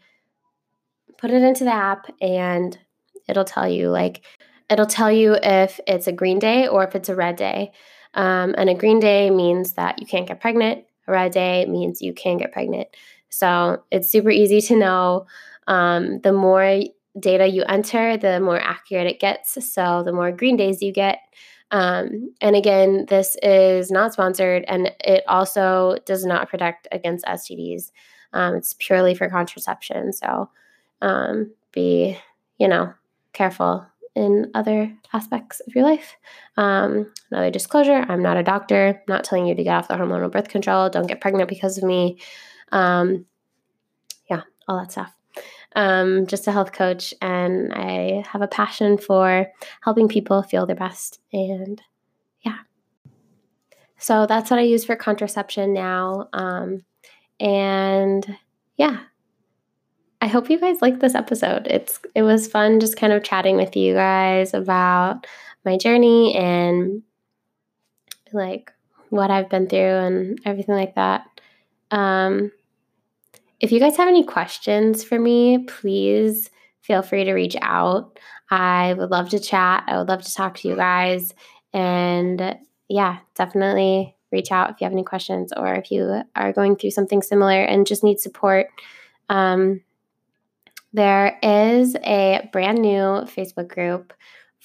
put 1.16 1.30
it 1.30 1.42
into 1.42 1.64
the 1.64 1.72
app, 1.72 2.14
and 2.20 2.78
it'll 3.26 3.44
tell 3.44 3.66
you 3.66 3.88
like 3.88 4.22
it'll 4.68 4.84
tell 4.84 5.10
you 5.10 5.34
if 5.42 5.80
it's 5.86 6.06
a 6.06 6.12
green 6.12 6.38
day 6.38 6.68
or 6.68 6.84
if 6.84 6.94
it's 6.94 7.08
a 7.08 7.16
red 7.16 7.36
day. 7.36 7.72
Um, 8.12 8.54
and 8.58 8.68
a 8.68 8.74
green 8.74 9.00
day 9.00 9.30
means 9.30 9.72
that 9.74 9.98
you 9.98 10.06
can't 10.06 10.28
get 10.28 10.42
pregnant. 10.42 10.84
A 11.08 11.12
red 11.12 11.32
day 11.32 11.64
means 11.64 12.02
you 12.02 12.12
can 12.12 12.36
get 12.36 12.52
pregnant. 12.52 12.88
So 13.30 13.82
it's 13.90 14.10
super 14.10 14.30
easy 14.30 14.60
to 14.60 14.76
know. 14.76 15.26
Um, 15.66 16.20
the 16.20 16.32
more 16.32 16.82
data 17.18 17.46
you 17.46 17.64
enter, 17.64 18.16
the 18.16 18.40
more 18.40 18.60
accurate 18.60 19.06
it 19.06 19.20
gets. 19.20 19.72
So 19.72 20.02
the 20.04 20.12
more 20.12 20.30
green 20.32 20.56
days 20.56 20.82
you 20.82 20.92
get, 20.92 21.18
um, 21.70 22.34
and 22.40 22.56
again, 22.56 23.06
this 23.08 23.36
is 23.42 23.90
not 23.90 24.12
sponsored 24.12 24.64
and 24.66 24.92
it 25.00 25.22
also 25.28 25.96
does 26.04 26.24
not 26.24 26.48
protect 26.48 26.88
against 26.90 27.24
STDs. 27.24 27.92
Um, 28.32 28.54
it's 28.56 28.74
purely 28.78 29.14
for 29.14 29.28
contraception. 29.28 30.12
So 30.12 30.50
um, 31.00 31.52
be, 31.72 32.18
you 32.58 32.68
know, 32.68 32.92
careful 33.32 33.86
in 34.16 34.50
other 34.54 34.92
aspects 35.12 35.60
of 35.60 35.74
your 35.74 35.84
life. 35.84 36.16
Um, 36.56 37.12
another 37.30 37.50
disclosure 37.50 38.04
I'm 38.08 38.22
not 38.22 38.36
a 38.36 38.42
doctor, 38.42 38.88
I'm 38.88 39.02
not 39.06 39.24
telling 39.24 39.46
you 39.46 39.54
to 39.54 39.62
get 39.62 39.74
off 39.74 39.88
the 39.88 39.94
hormonal 39.94 40.32
birth 40.32 40.48
control, 40.48 40.90
don't 40.90 41.06
get 41.06 41.20
pregnant 41.20 41.48
because 41.48 41.78
of 41.78 41.84
me. 41.84 42.18
Um, 42.72 43.26
yeah, 44.28 44.42
all 44.66 44.78
that 44.78 44.90
stuff 44.90 45.14
um, 45.76 46.26
just 46.26 46.46
a 46.46 46.52
health 46.52 46.72
coach, 46.72 47.14
and 47.20 47.72
I 47.72 48.24
have 48.26 48.42
a 48.42 48.48
passion 48.48 48.98
for 48.98 49.50
helping 49.82 50.08
people 50.08 50.42
feel 50.42 50.66
their 50.66 50.76
best. 50.76 51.20
And 51.32 51.80
yeah. 52.42 52.58
So 53.98 54.26
that's 54.26 54.50
what 54.50 54.58
I 54.60 54.62
use 54.62 54.84
for 54.84 54.96
contraception 54.96 55.72
now. 55.72 56.28
Um, 56.32 56.84
and 57.38 58.36
yeah. 58.76 59.00
I 60.22 60.26
hope 60.26 60.50
you 60.50 60.58
guys 60.58 60.82
liked 60.82 61.00
this 61.00 61.14
episode. 61.14 61.66
It's 61.66 61.98
it 62.14 62.22
was 62.22 62.46
fun 62.46 62.78
just 62.78 62.98
kind 62.98 63.12
of 63.12 63.24
chatting 63.24 63.56
with 63.56 63.74
you 63.74 63.94
guys 63.94 64.52
about 64.52 65.26
my 65.64 65.78
journey 65.78 66.34
and 66.36 67.02
like 68.32 68.70
what 69.08 69.30
I've 69.30 69.48
been 69.48 69.66
through 69.66 69.78
and 69.78 70.38
everything 70.44 70.74
like 70.74 70.94
that. 70.94 71.24
Um, 71.90 72.52
if 73.60 73.70
you 73.70 73.78
guys 73.78 73.96
have 73.96 74.08
any 74.08 74.24
questions 74.24 75.04
for 75.04 75.18
me, 75.18 75.58
please 75.58 76.50
feel 76.80 77.02
free 77.02 77.24
to 77.24 77.34
reach 77.34 77.56
out. 77.60 78.18
I 78.50 78.94
would 78.94 79.10
love 79.10 79.28
to 79.30 79.38
chat. 79.38 79.84
I 79.86 79.98
would 79.98 80.08
love 80.08 80.22
to 80.22 80.34
talk 80.34 80.56
to 80.56 80.68
you 80.68 80.76
guys. 80.76 81.34
And 81.72 82.58
yeah, 82.88 83.18
definitely 83.34 84.16
reach 84.32 84.50
out 84.50 84.70
if 84.70 84.80
you 84.80 84.86
have 84.86 84.92
any 84.92 85.04
questions 85.04 85.52
or 85.56 85.74
if 85.74 85.90
you 85.90 86.22
are 86.34 86.52
going 86.52 86.76
through 86.76 86.90
something 86.90 87.22
similar 87.22 87.62
and 87.62 87.86
just 87.86 88.02
need 88.02 88.18
support. 88.18 88.68
Um, 89.28 89.82
there 90.92 91.38
is 91.42 91.94
a 92.04 92.48
brand 92.52 92.80
new 92.80 93.24
Facebook 93.26 93.68
group 93.68 94.12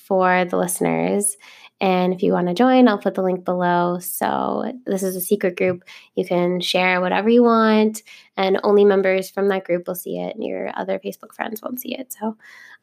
for 0.06 0.46
the 0.46 0.58
listeners. 0.58 1.38
And 1.82 2.14
if 2.14 2.24
you 2.24 2.32
want 2.32 2.48
to 2.48 2.54
join, 2.54 2.88
I'll 2.88 2.98
put 2.98 3.16
the 3.16 3.22
link 3.22 3.44
below. 3.44 4.00
So, 4.00 4.72
this 4.86 5.04
is 5.04 5.16
a 5.18 5.22
secret 5.22 5.58
group. 5.58 5.84
You 6.16 6.26
can 6.26 6.62
share 6.62 7.02
whatever 7.02 7.28
you 7.28 7.44
want, 7.44 8.02
and 8.38 8.60
only 8.64 8.86
members 8.86 9.30
from 9.30 9.50
that 9.50 9.66
group 9.66 9.88
will 9.88 9.96
see 9.96 10.18
it, 10.18 10.36
and 10.36 10.44
your 10.44 10.72
other 10.78 11.00
Facebook 11.00 11.34
friends 11.34 11.62
won't 11.62 11.82
see 11.82 11.94
it. 11.94 12.16
So, 12.18 12.38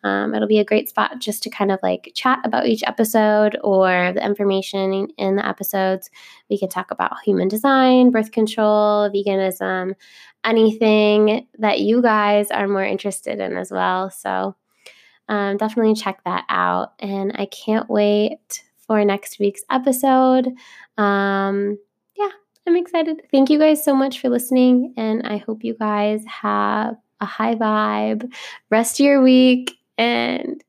um, 0.04 0.34
it'll 0.34 0.48
be 0.48 0.58
a 0.58 0.64
great 0.64 0.90
spot 0.90 1.20
just 1.20 1.42
to 1.44 1.50
kind 1.50 1.70
of 1.72 1.78
like 1.82 2.12
chat 2.14 2.40
about 2.44 2.66
each 2.66 2.82
episode 2.86 3.56
or 3.64 4.12
the 4.12 4.24
information 4.24 5.08
in 5.16 5.36
the 5.36 5.46
episodes. 5.46 6.10
We 6.50 6.58
can 6.58 6.68
talk 6.68 6.90
about 6.90 7.22
human 7.24 7.48
design, 7.48 8.10
birth 8.10 8.30
control, 8.30 9.08
veganism, 9.10 9.94
anything 10.44 11.46
that 11.58 11.80
you 11.80 12.02
guys 12.02 12.50
are 12.50 12.68
more 12.68 12.84
interested 12.84 13.38
in 13.38 13.56
as 13.56 13.70
well. 13.70 14.10
So, 14.10 14.54
um, 15.28 15.56
definitely 15.56 15.94
check 15.94 16.22
that 16.24 16.44
out. 16.48 16.92
And 16.98 17.32
I 17.34 17.46
can't 17.46 17.88
wait 17.88 18.62
for 18.86 19.04
next 19.04 19.38
week's 19.38 19.62
episode. 19.70 20.48
Um, 20.98 21.78
yeah, 22.16 22.30
I'm 22.66 22.76
excited. 22.76 23.22
Thank 23.30 23.50
you 23.50 23.58
guys 23.58 23.84
so 23.84 23.94
much 23.94 24.20
for 24.20 24.28
listening. 24.28 24.94
And 24.96 25.26
I 25.26 25.38
hope 25.38 25.64
you 25.64 25.74
guys 25.74 26.24
have 26.26 26.96
a 27.20 27.26
high 27.26 27.54
vibe 27.54 28.32
rest 28.70 29.00
of 29.00 29.06
your 29.06 29.22
week. 29.22 29.76
And 29.98 30.62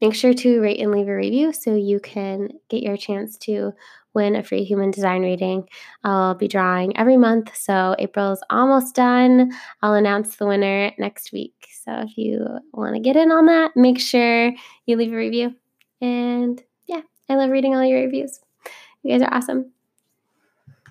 make 0.00 0.14
sure 0.14 0.34
to 0.34 0.60
rate 0.60 0.80
and 0.80 0.90
leave 0.90 1.08
a 1.08 1.14
review 1.14 1.52
so 1.52 1.74
you 1.74 2.00
can 2.00 2.50
get 2.68 2.82
your 2.82 2.96
chance 2.96 3.36
to 3.38 3.72
win 4.14 4.36
a 4.36 4.42
free 4.42 4.64
human 4.64 4.90
design 4.90 5.22
reading. 5.22 5.68
I'll 6.04 6.34
be 6.34 6.48
drawing 6.48 6.96
every 6.96 7.16
month, 7.16 7.56
so 7.56 7.94
April's 7.98 8.42
almost 8.50 8.94
done. 8.94 9.52
I'll 9.82 9.94
announce 9.94 10.36
the 10.36 10.46
winner 10.46 10.92
next 10.98 11.32
week. 11.32 11.54
So 11.84 11.92
if 12.00 12.16
you 12.16 12.46
want 12.72 12.94
to 12.94 13.00
get 13.00 13.16
in 13.16 13.32
on 13.32 13.46
that, 13.46 13.72
make 13.76 13.98
sure 13.98 14.52
you 14.86 14.96
leave 14.96 15.12
a 15.12 15.16
review. 15.16 15.54
And 16.00 16.62
yeah, 16.86 17.02
I 17.28 17.34
love 17.34 17.50
reading 17.50 17.74
all 17.74 17.84
your 17.84 18.00
reviews. 18.00 18.40
You 19.02 19.12
guys 19.12 19.22
are 19.22 19.34
awesome. 19.34 19.72